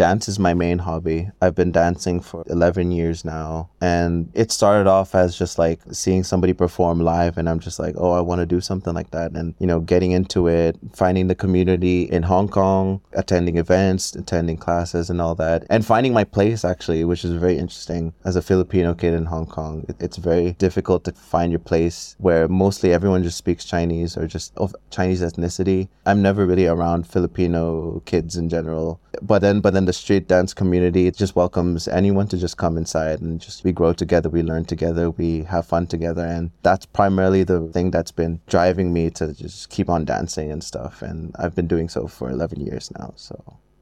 Dance 0.00 0.30
is 0.30 0.38
my 0.38 0.54
main 0.54 0.78
hobby. 0.78 1.28
I've 1.42 1.54
been 1.54 1.72
dancing 1.72 2.22
for 2.22 2.42
11 2.46 2.90
years 2.90 3.22
now. 3.22 3.68
And 3.82 4.30
it 4.32 4.50
started 4.50 4.88
off 4.88 5.14
as 5.14 5.36
just 5.36 5.58
like 5.58 5.78
seeing 5.92 6.24
somebody 6.24 6.54
perform 6.54 7.00
live. 7.00 7.36
And 7.36 7.46
I'm 7.46 7.60
just 7.60 7.78
like, 7.78 7.96
oh, 7.98 8.12
I 8.12 8.22
want 8.22 8.38
to 8.38 8.46
do 8.46 8.62
something 8.62 8.94
like 8.94 9.10
that. 9.10 9.32
And, 9.32 9.54
you 9.58 9.66
know, 9.66 9.78
getting 9.78 10.12
into 10.12 10.48
it, 10.48 10.78
finding 10.94 11.26
the 11.26 11.34
community 11.34 12.04
in 12.04 12.22
Hong 12.22 12.48
Kong, 12.48 13.02
attending 13.12 13.58
events, 13.58 14.14
attending 14.14 14.56
classes 14.56 15.10
and 15.10 15.20
all 15.20 15.34
that. 15.34 15.66
And 15.68 15.84
finding 15.84 16.14
my 16.14 16.24
place 16.24 16.64
actually, 16.64 17.04
which 17.04 17.22
is 17.22 17.32
very 17.32 17.58
interesting. 17.58 18.14
As 18.24 18.36
a 18.36 18.42
Filipino 18.42 18.94
kid 18.94 19.12
in 19.12 19.26
Hong 19.26 19.44
Kong, 19.44 19.84
it's 20.00 20.16
very 20.16 20.52
difficult 20.52 21.04
to 21.04 21.12
find 21.12 21.52
your 21.52 21.58
place 21.58 22.16
where 22.16 22.48
mostly 22.48 22.94
everyone 22.94 23.22
just 23.22 23.36
speaks 23.36 23.66
Chinese 23.66 24.16
or 24.16 24.26
just 24.26 24.56
of 24.56 24.74
Chinese 24.88 25.20
ethnicity. 25.20 25.90
I'm 26.06 26.22
never 26.22 26.46
really 26.46 26.66
around 26.66 27.06
Filipino 27.06 28.00
kids 28.06 28.38
in 28.38 28.48
general. 28.48 28.98
But 29.20 29.40
then 29.40 29.60
but 29.60 29.74
then 29.74 29.89
the 29.90 29.94
street 29.94 30.28
dance 30.28 30.54
community 30.54 31.08
it 31.08 31.16
just 31.16 31.34
welcomes 31.34 31.88
anyone 31.88 32.28
to 32.28 32.38
just 32.38 32.56
come 32.56 32.78
inside 32.78 33.20
and 33.20 33.40
just 33.40 33.64
we 33.64 33.72
grow 33.72 33.92
together, 33.92 34.28
we 34.28 34.40
learn 34.40 34.64
together, 34.64 35.10
we 35.10 35.42
have 35.42 35.66
fun 35.66 35.84
together 35.84 36.24
and 36.24 36.52
that's 36.62 36.86
primarily 36.86 37.42
the 37.42 37.60
thing 37.72 37.90
that's 37.90 38.12
been 38.12 38.40
driving 38.46 38.92
me 38.92 39.10
to 39.10 39.32
just 39.32 39.68
keep 39.68 39.88
on 39.90 40.04
dancing 40.04 40.52
and 40.52 40.62
stuff 40.62 41.02
and 41.02 41.34
I've 41.40 41.56
been 41.56 41.66
doing 41.66 41.88
so 41.88 42.06
for 42.06 42.30
11 42.30 42.60
years 42.60 42.92
now. 43.00 43.12
So 43.16 43.34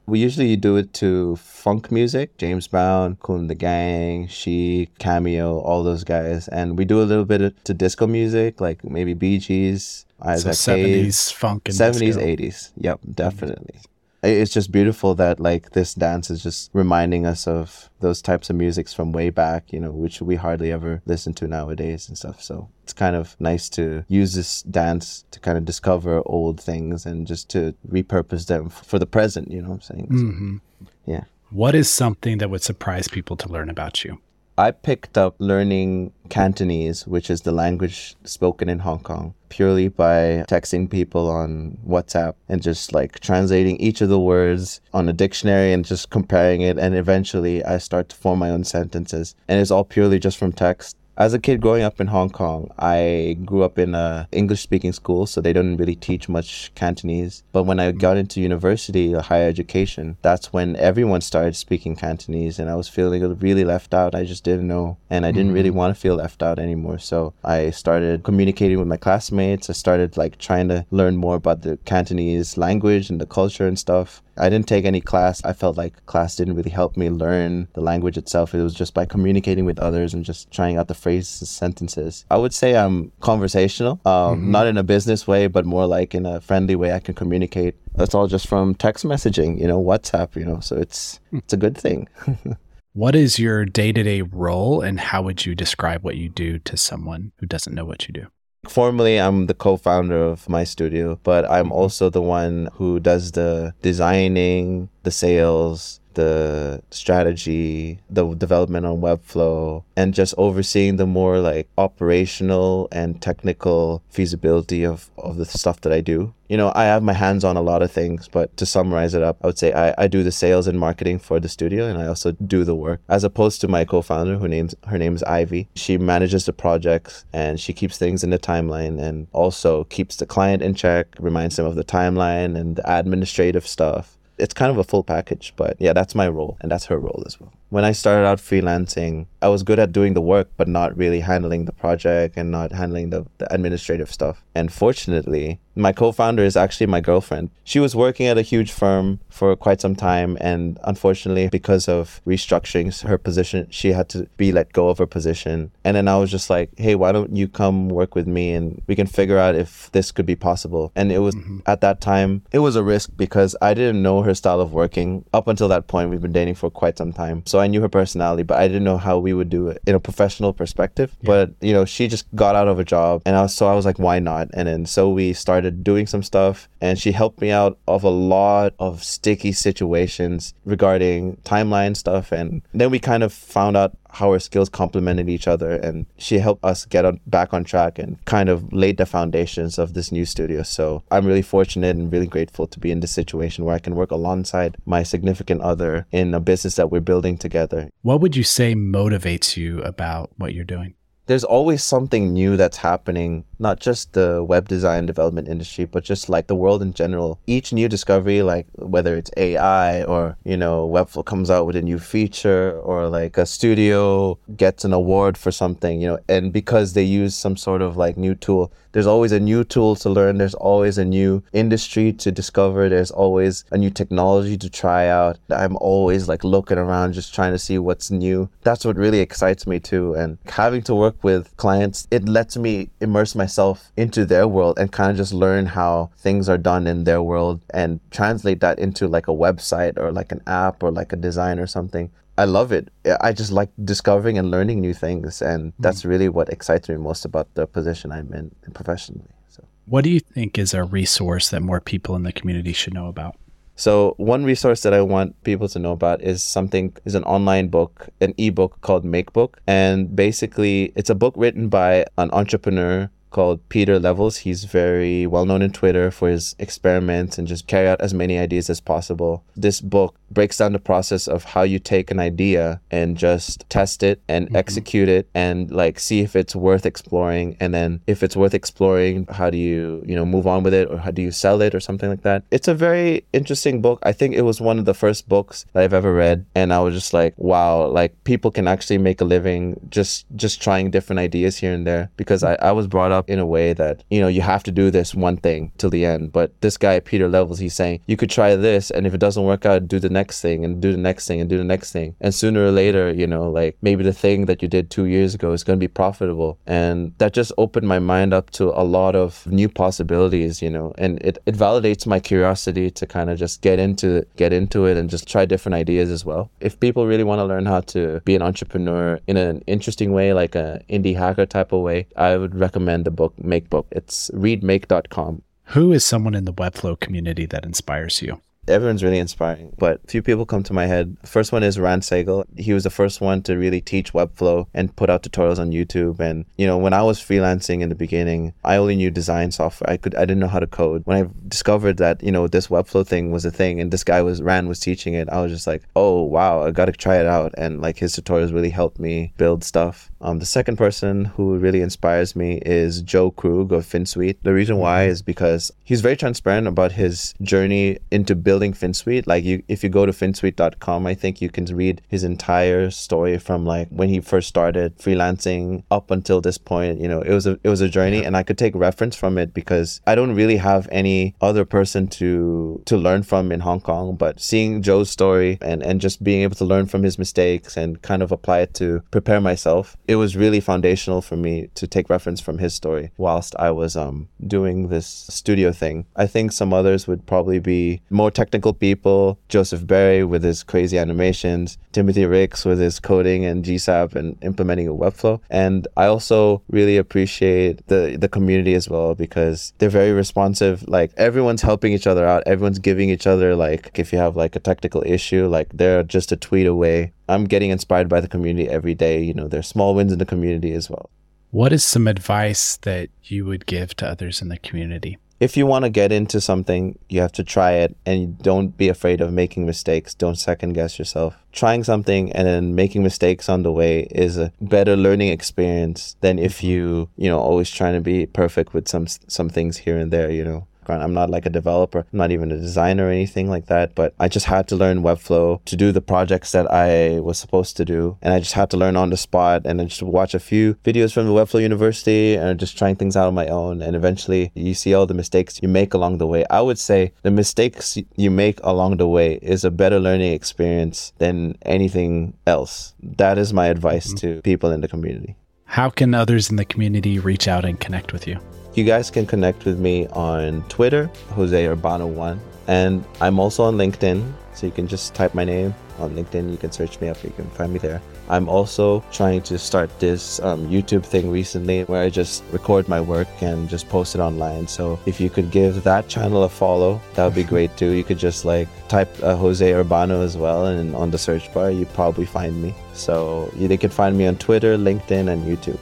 we 0.07 0.17
usually 0.17 0.55
do 0.55 0.77
it 0.77 0.91
to 0.95 1.35
funk 1.35 1.91
music, 1.91 2.35
James 2.39 2.67
Brown, 2.67 3.17
Kool 3.17 3.35
and 3.35 3.49
the 3.49 3.53
Gang, 3.53 4.27
Chic, 4.27 4.97
Cameo, 4.97 5.59
all 5.59 5.83
those 5.83 6.03
guys. 6.03 6.47
And 6.47 6.75
we 6.75 6.85
do 6.85 6.99
a 7.03 7.07
little 7.11 7.25
bit 7.25 7.41
of, 7.41 7.63
to 7.65 7.75
disco 7.75 8.07
music, 8.07 8.59
like 8.59 8.83
maybe 8.83 9.13
Bee 9.13 9.37
Gees, 9.37 10.07
So 10.17 10.27
Isaac 10.27 10.57
Hayes. 10.75 11.15
70s 11.15 11.33
funk 11.33 11.69
and 11.69 11.77
70s, 11.77 11.99
disco. 11.99 12.21
80s. 12.21 12.71
Yep, 12.77 12.99
definitely. 13.13 13.79
It's 14.21 14.51
just 14.53 14.71
beautiful 14.71 15.15
that 15.15 15.39
like 15.39 15.71
this 15.71 15.93
dance 15.93 16.29
is 16.29 16.43
just 16.43 16.69
reminding 16.73 17.25
us 17.25 17.47
of 17.47 17.89
those 18.01 18.21
types 18.21 18.49
of 18.49 18.55
musics 18.57 18.93
from 18.93 19.11
way 19.13 19.29
back, 19.29 19.71
you 19.71 19.79
know, 19.79 19.91
which 19.91 20.21
we 20.21 20.35
hardly 20.35 20.71
ever 20.71 21.01
listen 21.05 21.33
to 21.35 21.47
nowadays 21.47 22.09
and 22.09 22.17
stuff. 22.17 22.41
So 22.41 22.69
it's 22.83 22.93
kind 22.93 23.15
of 23.15 23.35
nice 23.39 23.69
to 23.69 24.03
use 24.07 24.33
this 24.33 24.61
dance 24.63 25.23
to 25.31 25.39
kind 25.39 25.57
of 25.57 25.63
discover 25.65 26.21
old 26.25 26.59
things 26.59 27.05
and 27.05 27.25
just 27.25 27.49
to 27.49 27.75
repurpose 27.89 28.47
them 28.47 28.69
for 28.69 28.99
the 28.99 29.05
present, 29.05 29.51
you 29.51 29.61
know 29.61 29.69
what 29.69 29.75
I'm 29.75 29.81
saying? 29.81 30.07
hmm 30.07 30.57
Yeah. 31.05 31.23
What 31.51 31.73
is 31.73 31.89
something 31.89 32.37
that 32.39 32.49
would 32.49 32.61
surprise 32.61 33.07
people 33.07 33.35
to 33.37 33.49
learn 33.49 33.69
about 33.69 34.03
you? 34.03 34.19
I 34.59 34.71
picked 34.71 35.17
up 35.17 35.35
learning 35.39 36.11
Cantonese, 36.27 37.07
which 37.07 37.29
is 37.29 37.43
the 37.43 37.53
language 37.53 38.17
spoken 38.25 38.67
in 38.67 38.79
Hong 38.79 38.99
Kong, 38.99 39.33
purely 39.47 39.87
by 39.87 40.43
texting 40.49 40.89
people 40.89 41.29
on 41.29 41.77
WhatsApp 41.87 42.33
and 42.49 42.61
just 42.61 42.91
like 42.91 43.21
translating 43.21 43.77
each 43.77 44.01
of 44.01 44.09
the 44.09 44.19
words 44.19 44.81
on 44.93 45.07
a 45.07 45.13
dictionary 45.13 45.71
and 45.71 45.85
just 45.85 46.09
comparing 46.09 46.59
it. 46.59 46.77
And 46.77 46.93
eventually 46.93 47.63
I 47.63 47.77
start 47.77 48.09
to 48.09 48.17
form 48.17 48.39
my 48.39 48.49
own 48.49 48.65
sentences. 48.65 49.33
And 49.47 49.61
it's 49.61 49.71
all 49.71 49.85
purely 49.85 50.19
just 50.19 50.37
from 50.37 50.51
text. 50.51 50.97
As 51.19 51.33
a 51.33 51.39
kid 51.39 51.59
growing 51.59 51.83
up 51.83 51.99
in 51.99 52.07
Hong 52.07 52.29
Kong, 52.29 52.71
I 52.79 53.35
grew 53.43 53.63
up 53.63 53.77
in 53.77 53.93
a 53.93 54.29
English 54.31 54.61
speaking 54.61 54.93
school, 54.93 55.25
so 55.25 55.41
they 55.41 55.51
didn't 55.51 55.75
really 55.75 55.97
teach 55.97 56.29
much 56.29 56.71
Cantonese. 56.75 57.43
But 57.51 57.63
when 57.63 57.77
I 57.77 57.91
got 57.91 58.15
into 58.15 58.39
university, 58.39 59.13
or 59.13 59.21
higher 59.21 59.49
education, 59.49 60.15
that's 60.21 60.53
when 60.53 60.77
everyone 60.77 61.19
started 61.19 61.57
speaking 61.57 61.97
Cantonese, 61.97 62.57
and 62.57 62.69
I 62.69 62.75
was 62.75 62.87
feeling 62.87 63.37
really 63.39 63.65
left 63.65 63.93
out. 63.93 64.15
I 64.15 64.23
just 64.23 64.45
didn't 64.45 64.69
know, 64.69 64.95
and 65.09 65.25
I 65.25 65.33
didn't 65.33 65.51
really 65.51 65.71
mm. 65.71 65.73
want 65.73 65.93
to 65.93 65.99
feel 65.99 66.15
left 66.15 66.41
out 66.41 66.57
anymore. 66.57 66.99
So 66.99 67.33
I 67.43 67.71
started 67.71 68.23
communicating 68.23 68.79
with 68.79 68.87
my 68.87 68.95
classmates. 68.95 69.69
I 69.69 69.73
started 69.73 70.15
like 70.15 70.37
trying 70.37 70.69
to 70.69 70.85
learn 70.89 71.17
more 71.17 71.35
about 71.35 71.63
the 71.63 71.75
Cantonese 71.83 72.57
language 72.57 73.09
and 73.09 73.19
the 73.19 73.25
culture 73.25 73.67
and 73.67 73.77
stuff. 73.77 74.23
I 74.39 74.49
didn't 74.49 74.67
take 74.67 74.85
any 74.85 75.01
class. 75.01 75.43
I 75.43 75.53
felt 75.53 75.77
like 75.77 76.05
class 76.05 76.35
didn't 76.35 76.55
really 76.55 76.69
help 76.69 76.97
me 76.97 77.09
learn 77.09 77.67
the 77.73 77.81
language 77.81 78.17
itself. 78.17 78.53
It 78.53 78.63
was 78.63 78.73
just 78.73 78.93
by 78.93 79.05
communicating 79.05 79.65
with 79.65 79.79
others 79.79 80.13
and 80.13 80.23
just 80.23 80.51
trying 80.51 80.77
out 80.77 80.87
the 80.87 80.93
phrases, 80.93 81.49
sentences. 81.49 82.25
I 82.31 82.37
would 82.37 82.53
say 82.53 82.75
I'm 82.75 83.11
conversational, 83.19 83.99
um, 84.05 84.51
not 84.51 84.67
in 84.67 84.77
a 84.77 84.83
business 84.83 85.27
way, 85.27 85.47
but 85.47 85.65
more 85.65 85.85
like 85.85 86.15
in 86.15 86.25
a 86.25 86.41
friendly 86.41 86.75
way. 86.75 86.93
I 86.93 86.99
can 86.99 87.13
communicate. 87.13 87.75
That's 87.95 88.15
all 88.15 88.27
just 88.27 88.47
from 88.47 88.75
text 88.75 89.05
messaging, 89.05 89.59
you 89.59 89.67
know, 89.67 89.81
WhatsApp, 89.81 90.35
you 90.35 90.45
know. 90.45 90.59
So 90.59 90.77
it's 90.77 91.19
it's 91.31 91.53
a 91.53 91.57
good 91.57 91.77
thing. 91.77 92.07
What 92.93 93.15
is 93.15 93.37
your 93.37 93.65
day 93.65 93.91
to 93.91 94.01
day 94.01 94.23
role, 94.23 94.81
and 94.81 94.99
how 94.99 95.21
would 95.21 95.45
you 95.45 95.53
describe 95.53 96.03
what 96.03 96.17
you 96.17 96.27
do 96.27 96.57
to 96.59 96.75
someone 96.75 97.31
who 97.37 97.45
doesn't 97.45 97.73
know 97.73 97.85
what 97.85 98.07
you 98.07 98.13
do? 98.13 98.27
Formally, 98.69 99.19
I'm 99.19 99.47
the 99.47 99.55
co 99.55 99.77
founder 99.77 100.21
of 100.23 100.47
my 100.47 100.63
studio, 100.63 101.19
but 101.23 101.43
I'm 101.49 101.65
mm-hmm. 101.65 101.71
also 101.71 102.11
the 102.11 102.21
one 102.21 102.69
who 102.73 102.99
does 102.99 103.31
the 103.31 103.73
designing, 103.81 104.89
the 105.01 105.09
sales, 105.09 105.98
the 106.13 106.81
strategy, 106.91 107.99
the 108.09 108.33
development 108.35 108.85
on 108.85 109.01
Webflow, 109.01 109.83
and 109.95 110.13
just 110.13 110.33
overseeing 110.37 110.97
the 110.97 111.05
more 111.05 111.39
like 111.39 111.67
operational 111.77 112.87
and 112.91 113.21
technical 113.21 114.01
feasibility 114.09 114.85
of, 114.85 115.09
of 115.17 115.37
the 115.37 115.45
stuff 115.45 115.81
that 115.81 115.93
I 115.93 116.01
do. 116.01 116.33
You 116.47 116.57
know, 116.57 116.71
I 116.73 116.85
have 116.85 117.03
my 117.03 117.13
hands 117.13 117.43
on 117.43 117.57
a 117.57 117.61
lot 117.61 117.83
of 117.83 117.91
things, 117.91 118.27
but 118.27 118.55
to 118.57 118.65
summarize 118.65 119.13
it 119.13 119.21
up, 119.21 119.37
I 119.43 119.47
would 119.47 119.59
say 119.59 119.71
I, 119.71 119.93
I 119.99 120.07
do 120.07 120.23
the 120.23 120.31
sales 120.31 120.65
and 120.65 120.79
marketing 120.79 121.19
for 121.19 121.39
the 121.39 121.47
studio 121.47 121.85
and 121.85 121.99
I 121.99 122.07
also 122.07 122.31
do 122.31 122.63
the 122.63 122.73
work. 122.73 123.01
As 123.07 123.23
opposed 123.23 123.61
to 123.61 123.67
my 123.67 123.85
co-founder 123.85 124.37
who 124.37 124.47
names 124.47 124.73
her 124.87 124.97
name 124.97 125.15
is 125.15 125.21
Ivy. 125.23 125.67
She 125.75 125.99
manages 125.99 126.45
the 126.45 126.53
projects 126.53 127.23
and 127.33 127.59
she 127.59 127.71
keeps 127.71 127.99
things 127.99 128.23
in 128.23 128.31
the 128.31 128.39
timeline 128.39 128.99
and 128.99 129.27
also 129.31 129.83
keeps 129.85 130.15
the 130.15 130.25
client 130.25 130.63
in 130.63 130.73
check, 130.73 131.07
reminds 131.19 131.55
them 131.55 131.67
of 131.67 131.75
the 131.75 131.83
timeline 131.83 132.57
and 132.57 132.77
the 132.77 132.97
administrative 132.97 133.67
stuff 133.67 134.18
it's 134.39 134.53
kind 134.53 134.71
of 134.71 134.77
a 134.77 134.83
full 134.83 135.03
package. 135.03 135.53
But 135.55 135.77
yeah, 135.79 135.93
that's 135.93 136.15
my 136.15 136.27
role, 136.27 136.57
and 136.61 136.71
that's 136.71 136.85
her 136.85 136.97
role 136.97 137.23
as 137.25 137.39
well. 137.39 137.53
When 137.69 137.85
I 137.85 137.91
started 137.91 138.25
out 138.25 138.39
freelancing, 138.39 139.27
I 139.41 139.47
was 139.47 139.63
good 139.63 139.79
at 139.79 139.91
doing 139.91 140.13
the 140.13 140.21
work, 140.21 140.49
but 140.57 140.67
not 140.67 140.97
really 140.97 141.19
handling 141.19 141.65
the 141.65 141.71
project 141.71 142.35
and 142.35 142.51
not 142.51 142.71
handling 142.71 143.11
the, 143.11 143.25
the 143.37 143.51
administrative 143.53 144.11
stuff. 144.11 144.43
And 144.55 144.73
fortunately, 144.73 145.59
my 145.75 145.93
co 145.93 146.11
founder 146.11 146.43
is 146.43 146.57
actually 146.57 146.87
my 146.87 146.99
girlfriend. 146.99 147.49
She 147.63 147.79
was 147.79 147.95
working 147.95 148.27
at 148.27 148.37
a 148.37 148.41
huge 148.41 148.71
firm 148.71 149.19
for 149.29 149.55
quite 149.55 149.81
some 149.81 149.95
time. 149.95 150.37
And 150.41 150.77
unfortunately, 150.83 151.47
because 151.49 151.87
of 151.87 152.21
restructuring 152.27 153.01
her 153.03 153.17
position, 153.17 153.67
she 153.69 153.93
had 153.93 154.09
to 154.09 154.27
be 154.37 154.51
let 154.51 154.73
go 154.73 154.89
of 154.89 154.97
her 154.97 155.05
position. 155.05 155.71
And 155.83 155.95
then 155.95 156.07
I 156.07 156.17
was 156.17 156.31
just 156.31 156.49
like, 156.49 156.71
hey, 156.77 156.95
why 156.95 157.11
don't 157.11 157.35
you 157.35 157.47
come 157.47 157.89
work 157.89 158.15
with 158.15 158.27
me 158.27 158.51
and 158.53 158.81
we 158.87 158.95
can 158.95 159.07
figure 159.07 159.37
out 159.37 159.55
if 159.55 159.91
this 159.91 160.11
could 160.11 160.25
be 160.25 160.35
possible? 160.35 160.91
And 160.95 161.11
it 161.11 161.19
was 161.19 161.35
mm-hmm. 161.35 161.59
at 161.65 161.81
that 161.81 162.01
time, 162.01 162.43
it 162.51 162.59
was 162.59 162.75
a 162.75 162.83
risk 162.83 163.11
because 163.15 163.55
I 163.61 163.73
didn't 163.73 164.01
know 164.01 164.21
her 164.21 164.35
style 164.35 164.59
of 164.59 164.73
working. 164.73 165.23
Up 165.33 165.47
until 165.47 165.69
that 165.69 165.87
point, 165.87 166.09
we've 166.09 166.21
been 166.21 166.33
dating 166.33 166.55
for 166.55 166.69
quite 166.69 166.97
some 166.97 167.13
time. 167.13 167.43
So 167.45 167.58
I 167.59 167.67
knew 167.67 167.81
her 167.81 167.89
personality, 167.89 168.43
but 168.43 168.57
I 168.57 168.67
didn't 168.67 168.83
know 168.83 168.97
how 168.97 169.19
we 169.19 169.33
would 169.33 169.49
do 169.49 169.67
it 169.67 169.81
in 169.85 169.95
a 169.95 169.99
professional 169.99 170.53
perspective. 170.53 171.15
Yeah. 171.21 171.27
But, 171.27 171.51
you 171.61 171.73
know, 171.73 171.85
she 171.85 172.07
just 172.07 172.25
got 172.35 172.55
out 172.55 172.67
of 172.67 172.79
a 172.79 172.83
job. 172.83 173.21
And 173.25 173.35
I 173.35 173.41
was, 173.43 173.53
so 173.53 173.67
I 173.67 173.73
was 173.73 173.85
like, 173.85 173.99
why 173.99 174.19
not? 174.19 174.49
And 174.53 174.67
then 174.67 174.85
so 174.85 175.09
we 175.09 175.33
started 175.33 175.83
doing 175.83 176.07
some 176.07 176.23
stuff 176.23 176.69
and 176.81 176.97
she 176.97 177.11
helped 177.11 177.41
me 177.41 177.51
out 177.51 177.77
of 177.87 178.03
a 178.03 178.09
lot 178.09 178.73
of 178.79 179.03
sticky 179.03 179.51
situations 179.51 180.53
regarding 180.65 181.37
timeline 181.37 181.95
stuff. 181.95 182.31
And 182.31 182.61
then 182.73 182.89
we 182.89 182.99
kind 182.99 183.23
of 183.23 183.33
found 183.33 183.77
out 183.77 183.95
how 184.11 184.31
our 184.31 184.39
skills 184.39 184.69
complemented 184.69 185.29
each 185.29 185.47
other 185.47 185.71
and 185.71 186.05
she 186.17 186.39
helped 186.39 186.63
us 186.63 186.85
get 186.85 187.05
on, 187.05 187.19
back 187.27 187.53
on 187.53 187.63
track 187.63 187.99
and 187.99 188.23
kind 188.25 188.49
of 188.49 188.71
laid 188.73 188.97
the 188.97 189.05
foundations 189.05 189.77
of 189.77 189.93
this 189.93 190.11
new 190.11 190.25
studio. 190.25 190.63
So 190.63 191.03
i'm 191.11 191.25
really 191.25 191.41
fortunate 191.41 191.95
and 191.95 192.11
really 192.11 192.27
grateful 192.27 192.67
to 192.67 192.79
be 192.79 192.91
in 192.91 192.99
this 192.99 193.11
situation 193.11 193.65
where 193.65 193.75
i 193.75 193.79
can 193.79 193.95
work 193.95 194.11
alongside 194.11 194.77
my 194.85 195.03
significant 195.03 195.61
other 195.61 196.05
in 196.11 196.33
a 196.33 196.39
business 196.39 196.75
that 196.75 196.91
we're 196.91 196.99
building 196.99 197.37
together. 197.37 197.89
What 198.01 198.21
would 198.21 198.35
you 198.35 198.43
say 198.43 198.75
motivates 198.75 199.57
you 199.57 199.81
about 199.81 200.31
what 200.37 200.53
you're 200.53 200.63
doing 200.63 200.95
there's 201.29 201.43
always 201.43 201.83
something 201.83 202.33
new 202.33 202.57
that's 202.57 202.77
happening 202.77 203.45
not 203.59 203.79
just 203.79 204.13
the 204.13 204.43
web 204.43 204.67
design 204.67 205.05
development 205.05 205.47
industry, 205.47 205.85
but 205.85 206.03
just 206.03 206.29
like 206.29 206.47
the 206.47 206.55
world 206.55 206.81
in 206.81 206.93
general. 206.93 207.39
Each 207.45 207.73
new 207.73 207.89
discovery, 207.89 208.41
like 208.41 208.65
whether 208.75 209.15
it's 209.15 209.29
AI 209.35 210.03
or, 210.03 210.37
you 210.45 210.55
know, 210.55 210.89
Webflow 210.89 211.25
comes 211.25 211.51
out 211.51 211.65
with 211.65 211.75
a 211.75 211.81
new 211.81 211.99
feature 211.99 212.79
or 212.79 213.09
like 213.09 213.37
a 213.37 213.45
studio 213.45 214.39
gets 214.55 214.85
an 214.85 214.93
award 214.93 215.37
for 215.37 215.51
something, 215.51 216.01
you 216.01 216.07
know, 216.07 216.19
and 216.29 216.53
because 216.53 216.93
they 216.93 217.03
use 217.03 217.35
some 217.35 217.57
sort 217.57 217.81
of 217.81 217.97
like 217.97 218.17
new 218.17 218.33
tool, 218.33 218.71
there's 218.91 219.07
always 219.07 219.31
a 219.31 219.39
new 219.39 219.63
tool 219.63 219.95
to 219.97 220.09
learn. 220.09 220.37
There's 220.37 220.55
always 220.55 220.97
a 220.97 221.05
new 221.05 221.43
industry 221.53 222.13
to 222.13 222.31
discover. 222.31 222.89
There's 222.89 223.11
always 223.11 223.65
a 223.71 223.77
new 223.77 223.89
technology 223.89 224.57
to 224.57 224.69
try 224.69 225.07
out. 225.07 225.37
I'm 225.49 225.77
always 225.77 226.27
like 226.27 226.43
looking 226.43 226.77
around, 226.77 227.13
just 227.13 227.33
trying 227.33 227.51
to 227.51 227.59
see 227.59 227.77
what's 227.77 228.09
new. 228.09 228.49
That's 228.63 228.85
what 228.85 228.97
really 228.97 229.19
excites 229.19 229.67
me 229.67 229.79
too. 229.79 230.13
And 230.15 230.37
having 230.45 230.81
to 230.83 230.95
work 230.95 231.23
with 231.23 231.55
clients, 231.57 232.07
it 232.11 232.27
lets 232.27 232.57
me 232.57 232.89
immerse 232.99 233.35
myself 233.35 233.91
into 233.95 234.25
their 234.25 234.47
world 234.47 234.79
and 234.79 234.91
kind 234.91 235.11
of 235.11 235.17
just 235.17 235.33
learn 235.33 235.67
how 235.67 236.09
things 236.17 236.49
are 236.49 236.57
done 236.57 236.87
in 236.87 237.03
their 237.03 237.21
world 237.21 237.61
and 237.71 237.99
translate 238.11 238.59
that 238.61 238.79
into 238.79 239.07
like 239.07 239.27
a 239.27 239.31
website 239.31 239.97
or 239.97 240.11
like 240.11 240.31
an 240.31 240.41
app 240.47 240.81
or 240.83 240.91
like 240.91 241.13
a 241.13 241.15
design 241.15 241.59
or 241.59 241.67
something. 241.67 242.11
I 242.39 242.45
love 242.45 242.71
it. 242.71 242.87
I 243.19 243.33
just 243.33 243.51
like 243.51 243.69
discovering 243.83 244.37
and 244.37 244.49
learning 244.49 244.79
new 244.79 244.93
things. 244.93 245.41
And 245.41 245.73
mm-hmm. 245.73 245.83
that's 245.83 246.05
really 246.05 246.29
what 246.29 246.47
excites 246.49 246.87
me 246.87 246.95
most 246.95 247.25
about 247.25 247.53
the 247.55 247.67
position 247.67 248.13
I'm 248.13 248.31
in 248.33 248.51
professionally. 248.73 249.27
So, 249.49 249.65
what 249.85 250.05
do 250.05 250.09
you 250.09 250.21
think 250.21 250.57
is 250.57 250.73
a 250.73 250.83
resource 250.83 251.49
that 251.49 251.61
more 251.61 251.81
people 251.81 252.15
in 252.15 252.23
the 252.23 252.31
community 252.31 252.71
should 252.71 252.93
know 252.93 253.07
about? 253.07 253.35
So 253.75 254.13
one 254.17 254.43
resource 254.43 254.81
that 254.81 254.93
I 254.93 254.99
want 255.01 255.41
people 255.43 255.69
to 255.69 255.79
know 255.79 255.93
about 255.93 256.21
is 256.21 256.43
something 256.43 256.93
is 257.05 257.15
an 257.15 257.23
online 257.23 257.69
book, 257.69 258.09
an 258.19 258.33
ebook 258.37 258.81
called 258.81 259.05
Makebook, 259.05 259.53
and 259.67 260.13
basically 260.13 260.91
it's 260.97 261.09
a 261.09 261.15
book 261.15 261.33
written 261.37 261.69
by 261.69 262.05
an 262.17 262.29
entrepreneur 262.31 263.09
called 263.29 263.67
Pieter 263.69 263.99
Levels. 263.99 264.37
He's 264.37 264.63
very 264.63 265.25
well 265.27 265.45
known 265.45 265.61
in 265.61 265.71
Twitter 265.71 266.11
for 266.11 266.29
his 266.29 266.55
experiments 266.59 267.37
and 267.37 267.47
just 267.47 267.67
carry 267.67 267.87
out 267.87 268.01
as 268.01 268.13
many 268.13 268.37
ideas 268.37 268.69
as 268.69 268.79
possible. 268.79 269.43
This 269.55 269.81
book 269.81 270.15
breaks 270.31 270.57
down 270.57 270.73
the 270.73 270.79
process 270.79 271.27
of 271.27 271.43
how 271.43 271.63
you 271.63 271.79
take 271.79 272.11
an 272.11 272.19
idea 272.19 272.79
and 272.91 273.17
just 273.17 273.67
test 273.69 274.03
it 274.03 274.21
and 274.27 274.45
mm-hmm. 274.45 274.55
execute 274.55 275.09
it 275.09 275.27
and 275.33 275.71
like 275.71 275.99
see 275.99 276.19
if 276.19 276.35
it's 276.35 276.55
worth 276.55 276.85
exploring 276.85 277.57
and 277.59 277.73
then 277.73 277.99
if 278.07 278.21
it's 278.23 278.35
worth 278.35 278.53
exploring 278.53 279.25
how 279.31 279.49
do 279.49 279.57
you 279.57 280.03
you 280.05 280.15
know 280.15 280.25
move 280.25 280.45
on 280.45 280.63
with 280.63 280.73
it 280.73 280.89
or 280.89 280.97
how 280.97 281.11
do 281.11 281.21
you 281.21 281.31
sell 281.31 281.61
it 281.61 281.73
or 281.73 281.79
something 281.79 282.09
like 282.09 282.21
that 282.21 282.43
it's 282.51 282.67
a 282.67 282.73
very 282.73 283.25
interesting 283.33 283.81
book 283.81 283.99
i 284.03 284.11
think 284.11 284.35
it 284.35 284.43
was 284.43 284.61
one 284.61 284.77
of 284.77 284.85
the 284.85 284.93
first 284.93 285.27
books 285.27 285.65
that 285.73 285.83
i've 285.83 285.93
ever 285.93 286.13
read 286.13 286.45
and 286.55 286.71
i 286.71 286.79
was 286.79 286.93
just 286.93 287.13
like 287.13 287.33
wow 287.37 287.87
like 287.87 288.23
people 288.23 288.51
can 288.51 288.67
actually 288.67 288.97
make 288.97 289.21
a 289.21 289.25
living 289.25 289.79
just 289.89 290.25
just 290.35 290.61
trying 290.61 290.91
different 290.91 291.19
ideas 291.19 291.57
here 291.57 291.73
and 291.73 291.87
there 291.87 292.09
because 292.17 292.43
i, 292.43 292.53
I 292.55 292.71
was 292.71 292.87
brought 292.87 293.11
up 293.11 293.18
in 293.27 293.39
a 293.39 293.45
way 293.45 293.73
that 293.73 294.03
you 294.09 294.21
know 294.21 294.27
you 294.27 294.41
have 294.41 294.63
to 294.63 294.71
do 294.71 294.91
this 294.91 295.13
one 295.13 295.37
thing 295.37 295.71
till 295.77 295.89
the 295.89 296.05
end 296.05 296.31
but 296.31 296.53
this 296.61 296.77
guy 296.77 296.99
Pieter 296.99 297.27
Levels 297.27 297.59
he's 297.59 297.73
saying 297.73 297.99
you 298.07 298.17
could 298.17 298.29
try 298.29 298.55
this 298.55 298.91
and 298.91 299.05
if 299.07 299.13
it 299.13 299.19
doesn't 299.19 299.43
work 299.43 299.65
out 299.65 299.87
do 299.87 299.99
the 299.99 300.09
next 300.09 300.41
thing 300.41 300.63
and 300.63 300.81
do 300.81 300.91
the 300.91 300.97
next 300.97 301.27
thing 301.27 301.41
and 301.41 301.49
do 301.49 301.57
the 301.57 301.63
next 301.63 301.91
thing. 301.91 302.15
And 302.21 302.33
sooner 302.33 302.65
or 302.65 302.71
later, 302.71 303.11
you 303.11 303.27
know, 303.27 303.49
like 303.49 303.77
maybe 303.81 304.03
the 304.03 304.13
thing 304.13 304.45
that 304.45 304.61
you 304.61 304.67
did 304.67 304.89
two 304.89 305.05
years 305.05 305.35
ago 305.35 305.51
is 305.51 305.63
going 305.63 305.77
to 305.77 305.83
be 305.83 305.87
profitable. 305.87 306.57
And 306.65 307.13
that 307.17 307.33
just 307.33 307.51
opened 307.57 307.87
my 307.87 307.99
mind 307.99 308.33
up 308.33 308.49
to 308.51 308.69
a 308.69 308.83
lot 308.83 309.15
of 309.15 309.45
new 309.47 309.67
possibilities, 309.67 310.61
you 310.61 310.69
know, 310.69 310.93
and 310.97 311.21
it, 311.21 311.37
it 311.45 311.55
validates 311.55 312.05
my 312.05 312.19
curiosity 312.19 312.91
to 312.91 313.05
kind 313.05 313.29
of 313.29 313.37
just 313.37 313.61
get 313.61 313.79
into 313.79 314.25
get 314.35 314.53
into 314.53 314.85
it 314.85 314.97
and 314.97 315.09
just 315.09 315.27
try 315.27 315.45
different 315.45 315.75
ideas 315.75 316.09
as 316.09 316.23
well. 316.23 316.49
If 316.59 316.79
people 316.79 317.07
really 317.07 317.23
want 317.23 317.39
to 317.39 317.45
learn 317.45 317.65
how 317.65 317.81
to 317.93 318.21
be 318.25 318.35
an 318.35 318.41
entrepreneur 318.41 319.19
in 319.27 319.37
an 319.37 319.63
interesting 319.67 320.13
way, 320.13 320.33
like 320.33 320.55
an 320.55 320.83
indie 320.89 321.15
hacker 321.15 321.45
type 321.45 321.71
of 321.71 321.81
way, 321.81 322.07
I 322.15 322.37
would 322.37 322.55
recommend 322.55 323.07
the 323.09 323.15
book 323.15 323.35
Makebook. 323.37 323.85
It's 323.91 324.29
readmake.com. 324.31 325.41
Who 325.73 325.91
is 325.91 326.05
someone 326.05 326.35
in 326.35 326.45
the 326.45 326.53
Webflow 326.53 326.99
community 326.99 327.47
that 327.47 327.65
inspires 327.65 328.21
you? 328.21 328.41
Everyone's 328.69 329.03
really 329.03 329.17
inspiring, 329.17 329.73
but 329.77 330.01
a 330.03 330.07
few 330.07 330.21
people 330.21 330.45
come 330.45 330.63
to 330.63 330.73
my 330.73 330.85
head. 330.85 331.17
First 331.25 331.51
one 331.51 331.63
is 331.63 331.79
Ran 331.79 332.01
Segall. 332.01 332.45
He 332.57 332.73
was 332.73 332.83
the 332.83 332.89
first 332.89 333.19
one 333.19 333.41
to 333.43 333.55
really 333.55 333.81
teach 333.81 334.13
Webflow 334.13 334.67
and 334.73 334.95
put 334.95 335.09
out 335.09 335.23
tutorials 335.23 335.59
on 335.59 335.71
YouTube. 335.71 336.19
And 336.19 336.45
you 336.57 336.67
know, 336.67 336.77
when 336.77 336.93
I 336.93 337.01
was 337.01 337.19
freelancing 337.19 337.81
in 337.81 337.89
the 337.89 337.95
beginning, 337.95 338.53
I 338.63 338.75
only 338.77 338.95
knew 338.95 339.09
design 339.09 339.51
software. 339.51 339.89
I 339.89 339.97
could 339.97 340.13
I 340.15 340.21
didn't 340.21 340.39
know 340.39 340.47
how 340.47 340.59
to 340.59 340.67
code. 340.67 341.01
When 341.05 341.17
I 341.17 341.29
discovered 341.47 341.97
that 341.97 342.21
you 342.23 342.31
know 342.31 342.47
this 342.47 342.67
Webflow 342.67 343.05
thing 343.05 343.31
was 343.31 343.43
a 343.43 343.51
thing, 343.51 343.81
and 343.81 343.91
this 343.91 344.03
guy 344.03 344.21
was 344.21 344.41
Ran 344.41 344.67
was 344.67 344.79
teaching 344.79 345.15
it, 345.15 345.29
I 345.29 345.41
was 345.41 345.51
just 345.51 345.65
like, 345.65 345.83
oh 345.95 346.21
wow, 346.21 346.63
I 346.63 346.71
got 346.71 346.85
to 346.85 346.91
try 346.91 347.17
it 347.17 347.25
out. 347.25 347.53
And 347.57 347.81
like 347.81 347.97
his 347.97 348.15
tutorials 348.15 348.53
really 348.53 348.69
helped 348.69 348.99
me 348.99 349.33
build 349.37 349.63
stuff. 349.63 350.11
Um, 350.21 350.39
the 350.39 350.45
second 350.45 350.77
person 350.77 351.25
who 351.25 351.57
really 351.57 351.81
inspires 351.81 352.35
me 352.35 352.59
is 352.65 353.01
Joe 353.01 353.31
Krug 353.31 353.71
of 353.71 353.85
Finsweet. 353.85 354.37
The 354.43 354.53
reason 354.53 354.77
why 354.77 355.05
is 355.05 355.21
because 355.21 355.71
he's 355.85 356.01
very 356.01 356.17
transparent 356.17 356.67
about 356.67 356.91
his 356.91 357.33
journey 357.41 357.99
into 358.11 358.35
building 358.35 358.58
building 358.59 358.73
Finsweet. 358.73 359.25
Like 359.25 359.45
you, 359.45 359.63
if 359.69 359.83
you 359.83 359.89
go 359.89 360.05
to 360.05 360.11
finsweet.com, 360.11 361.07
I 361.07 361.13
think 361.13 361.41
you 361.41 361.49
can 361.49 361.63
read 361.65 362.01
his 362.09 362.25
entire 362.25 362.91
story 362.91 363.37
from 363.37 363.65
like 363.65 363.87
when 363.89 364.09
he 364.09 364.19
first 364.19 364.49
started 364.49 364.97
freelancing 364.97 365.83
up 365.89 366.11
until 366.11 366.41
this 366.41 366.57
point. 366.57 366.99
You 366.99 367.07
know, 367.07 367.21
it 367.21 367.33
was 367.33 367.47
a 367.47 367.57
it 367.63 367.69
was 367.69 367.79
a 367.79 367.87
journey, 367.87 368.25
and 368.25 368.35
I 368.35 368.43
could 368.43 368.57
take 368.57 368.75
reference 368.75 369.15
from 369.15 369.37
it 369.37 369.53
because 369.53 370.01
I 370.05 370.15
don't 370.15 370.35
really 370.35 370.57
have 370.57 370.89
any 370.91 371.35
other 371.39 371.63
person 371.63 372.07
to 372.19 372.81
to 372.85 372.97
learn 372.97 373.23
from 373.23 373.51
in 373.53 373.61
Hong 373.61 373.79
Kong. 373.79 374.17
But 374.17 374.41
seeing 374.41 374.81
Joe's 374.81 375.09
story 375.09 375.57
and 375.61 375.81
and 375.81 376.01
just 376.01 376.21
being 376.21 376.41
able 376.41 376.55
to 376.55 376.65
learn 376.65 376.87
from 376.87 377.03
his 377.03 377.17
mistakes 377.17 377.77
and 377.77 378.01
kind 378.01 378.21
of 378.21 378.31
apply 378.33 378.59
it 378.59 378.73
to 378.75 379.01
prepare 379.09 379.39
myself, 379.39 379.95
it 380.07 380.17
was 380.17 380.35
really 380.35 380.59
foundational 380.59 381.21
for 381.21 381.37
me 381.37 381.69
to 381.75 381.87
take 381.87 382.09
reference 382.09 382.41
from 382.41 382.57
his 382.57 382.73
story 382.73 383.11
whilst 383.15 383.55
I 383.55 383.71
was 383.71 383.95
um 383.95 384.27
doing 384.45 384.89
this 384.89 385.07
studio 385.29 385.71
thing. 385.71 386.05
I 386.17 386.27
think 386.27 386.51
some 386.51 386.73
others 386.73 387.07
would 387.07 387.25
probably 387.25 387.59
be 387.59 388.01
more 388.09 388.31
technical 388.31 388.48
technical 388.49 388.73
people, 388.73 389.37
Joseph 389.47 389.85
Berry 389.85 390.23
with 390.23 390.43
his 390.43 390.63
crazy 390.63 390.97
animations, 390.97 391.77
Timothy 391.91 392.25
Ricks 392.25 392.65
with 392.65 392.79
his 392.79 392.99
coding 392.99 393.45
and 393.45 393.63
GSAP 393.63 394.15
and 394.15 394.35
implementing 394.41 394.87
a 394.87 394.91
Webflow. 394.91 395.39
And 395.51 395.87
I 395.95 396.05
also 396.05 396.63
really 396.67 396.97
appreciate 396.97 397.85
the, 397.87 398.17
the 398.19 398.27
community 398.27 398.73
as 398.73 398.89
well 398.89 399.13
because 399.13 399.71
they're 399.77 399.89
very 399.89 400.13
responsive. 400.13 400.87
Like 400.87 401.11
everyone's 401.15 401.61
helping 401.61 401.93
each 401.93 402.07
other 402.07 402.25
out. 402.25 402.41
Everyone's 402.47 402.79
giving 402.79 403.11
each 403.11 403.27
other 403.27 403.55
like 403.55 403.99
if 403.99 404.11
you 404.11 404.17
have 404.17 404.35
like 404.35 404.55
a 404.55 404.59
technical 404.59 405.03
issue, 405.05 405.45
like 405.47 405.69
they're 405.71 406.01
just 406.01 406.31
a 406.31 406.35
tweet 406.35 406.65
away. 406.65 407.13
I'm 407.27 407.45
getting 407.45 407.69
inspired 407.69 408.09
by 408.09 408.19
the 408.19 408.27
community 408.27 408.67
every 408.67 408.95
day. 408.95 409.21
You 409.21 409.35
know, 409.35 409.47
there's 409.47 409.67
small 409.67 409.93
wins 409.93 410.11
in 410.11 410.17
the 410.17 410.25
community 410.25 410.73
as 410.73 410.89
well. 410.89 411.11
What 411.51 411.71
is 411.71 411.83
some 411.83 412.07
advice 412.07 412.77
that 412.77 413.09
you 413.23 413.45
would 413.45 413.67
give 413.67 413.95
to 413.97 414.07
others 414.07 414.41
in 414.41 414.49
the 414.49 414.57
community? 414.57 415.17
If 415.39 415.55
you 415.55 415.65
want 415.65 415.85
to 415.85 415.89
get 415.89 416.11
into 416.11 416.41
something, 416.41 416.97
you 417.07 417.21
have 417.21 417.31
to 417.33 417.43
try 417.43 417.73
it 417.73 417.95
and 418.05 418.37
don't 418.39 418.77
be 418.77 418.89
afraid 418.89 419.21
of 419.21 419.31
making 419.31 419.65
mistakes. 419.65 420.13
Don't 420.13 420.35
second 420.35 420.73
guess 420.73 420.99
yourself. 420.99 421.35
Trying 421.51 421.83
something 421.83 422.31
and 422.33 422.47
then 422.47 422.75
making 422.75 423.03
mistakes 423.03 423.49
on 423.49 423.63
the 423.63 423.71
way 423.71 424.01
is 424.11 424.37
a 424.37 424.51
better 424.61 424.95
learning 424.95 425.29
experience 425.29 426.15
than 426.21 426.39
if 426.39 426.63
you, 426.63 427.09
you 427.15 427.29
know, 427.29 427.39
always 427.39 427.69
trying 427.69 427.93
to 427.95 428.01
be 428.01 428.25
perfect 428.25 428.73
with 428.73 428.87
some 428.87 429.07
some 429.07 429.49
things 429.49 429.77
here 429.77 429.97
and 429.97 430.11
there, 430.11 430.29
you 430.29 430.43
know 430.43 430.67
background. 430.89 431.03
I'm 431.03 431.13
not 431.13 431.29
like 431.29 431.45
a 431.45 431.49
developer, 431.49 431.99
I'm 431.99 432.17
not 432.17 432.31
even 432.31 432.51
a 432.51 432.57
designer 432.57 433.07
or 433.07 433.11
anything 433.11 433.49
like 433.49 433.67
that, 433.67 433.95
but 433.95 434.13
I 434.19 434.27
just 434.27 434.47
had 434.47 434.67
to 434.69 434.75
learn 434.75 435.03
Webflow 435.03 435.63
to 435.65 435.75
do 435.75 435.91
the 435.91 436.01
projects 436.01 436.51
that 436.51 436.71
I 436.71 437.19
was 437.19 437.37
supposed 437.37 437.77
to 437.77 437.85
do. 437.85 438.17
And 438.21 438.33
I 438.33 438.39
just 438.39 438.53
had 438.53 438.69
to 438.71 438.77
learn 438.77 438.95
on 438.95 439.09
the 439.09 439.17
spot 439.17 439.61
and 439.65 439.81
I 439.81 439.85
just 439.85 440.01
watch 440.01 440.33
a 440.33 440.39
few 440.39 440.75
videos 440.83 441.13
from 441.13 441.27
the 441.27 441.33
Webflow 441.33 441.61
University 441.61 442.35
and 442.35 442.59
just 442.59 442.77
trying 442.77 442.95
things 442.95 443.15
out 443.15 443.27
on 443.27 443.35
my 443.35 443.47
own. 443.47 443.81
And 443.81 443.95
eventually 443.95 444.51
you 444.55 444.73
see 444.73 444.93
all 444.93 445.05
the 445.05 445.13
mistakes 445.13 445.59
you 445.61 445.69
make 445.69 445.93
along 445.93 446.17
the 446.17 446.27
way. 446.27 446.45
I 446.49 446.61
would 446.61 446.79
say 446.79 447.13
the 447.21 447.31
mistakes 447.31 447.97
you 448.15 448.31
make 448.31 448.59
along 448.63 448.97
the 448.97 449.07
way 449.07 449.39
is 449.41 449.63
a 449.63 449.71
better 449.71 449.99
learning 449.99 450.33
experience 450.33 451.13
than 451.19 451.57
anything 451.61 452.33
else. 452.47 452.95
That 453.01 453.37
is 453.37 453.53
my 453.53 453.67
advice 453.67 454.07
mm-hmm. 454.07 454.37
to 454.37 454.41
people 454.41 454.71
in 454.71 454.81
the 454.81 454.87
community. 454.87 455.35
How 455.65 455.89
can 455.89 456.15
others 456.15 456.49
in 456.49 456.55
the 456.55 456.65
community 456.65 457.19
reach 457.19 457.47
out 457.47 457.63
and 457.63 457.79
connect 457.79 458.11
with 458.11 458.25
you? 458.27 458.39
You 458.79 458.85
guys 458.85 459.11
can 459.11 459.25
connect 459.25 459.65
with 459.65 459.77
me 459.77 460.07
on 460.13 460.63
Twitter, 460.69 461.11
Jose 461.31 461.65
Urbano1. 461.65 462.39
And 462.67 463.03
I'm 463.19 463.37
also 463.37 463.65
on 463.65 463.75
LinkedIn, 463.75 464.31
so 464.53 464.67
you 464.67 464.71
can 464.71 464.87
just 464.87 465.13
type 465.13 465.35
my 465.35 465.43
name 465.43 465.75
on 465.97 466.15
LinkedIn. 466.15 466.49
You 466.49 466.55
can 466.55 466.71
search 466.71 467.01
me 467.01 467.09
up, 467.09 467.21
you 467.21 467.31
can 467.31 467.49
find 467.49 467.73
me 467.73 467.79
there. 467.79 468.01
I'm 468.29 468.47
also 468.47 469.03
trying 469.11 469.41
to 469.41 469.59
start 469.59 469.89
this 469.99 470.39
um, 470.39 470.69
YouTube 470.69 471.03
thing 471.05 471.29
recently 471.29 471.83
where 471.83 472.01
I 472.01 472.09
just 472.09 472.41
record 472.53 472.87
my 472.87 473.01
work 473.01 473.27
and 473.41 473.67
just 473.67 473.89
post 473.89 474.15
it 474.15 474.21
online. 474.21 474.65
So 474.65 474.97
if 475.05 475.19
you 475.19 475.29
could 475.29 475.51
give 475.51 475.83
that 475.83 476.07
channel 476.07 476.43
a 476.43 476.49
follow, 476.49 477.01
that 477.15 477.25
would 477.25 477.35
be 477.35 477.43
great 477.55 477.75
too. 477.75 477.91
You 477.91 478.05
could 478.05 478.17
just 478.17 478.45
like 478.45 478.69
type 478.87 479.13
uh, 479.21 479.35
Jose 479.35 479.69
Urbano 479.69 480.23
as 480.23 480.37
well, 480.37 480.67
and 480.67 480.95
on 480.95 481.11
the 481.11 481.17
search 481.17 481.53
bar, 481.53 481.69
you 481.69 481.85
probably 481.87 482.25
find 482.25 482.63
me. 482.63 482.73
So 482.93 483.51
they 483.57 483.75
can 483.75 483.89
find 483.89 484.17
me 484.17 484.25
on 484.25 484.37
Twitter, 484.37 484.77
LinkedIn, 484.77 485.27
and 485.27 485.43
YouTube. 485.43 485.79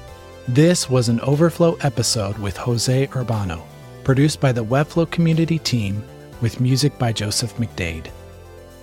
This 0.48 0.90
was 0.90 1.10
an 1.10 1.20
Overflow 1.20 1.78
episode 1.82 2.38
with 2.38 2.56
Jose 2.56 3.08
Urbano, 3.08 3.64
produced 4.06 4.40
by 4.40 4.54
the 4.54 4.64
Webflow 4.64 5.12
community 5.12 5.60
team 5.60 6.02
with 6.40 6.62
music 6.62 6.98
by 6.98 7.12
Joseph 7.12 7.58
McDade. 7.58 8.08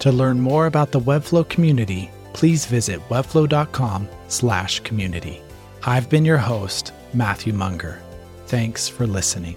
To 0.01 0.13
learn 0.13 0.39
more 0.39 0.67
about 0.67 0.93
the 0.93 1.01
Webflow 1.01 1.49
community, 1.49 2.11
please 2.35 2.67
visit 2.67 3.01
webflow.com/community. 3.09 5.41
I've 5.87 6.11
been 6.11 6.27
your 6.27 6.37
host, 6.37 6.93
Matthew 7.15 7.55
Munger. 7.55 8.03
Thanks 8.47 8.87
for 8.87 9.07
listening. 9.07 9.57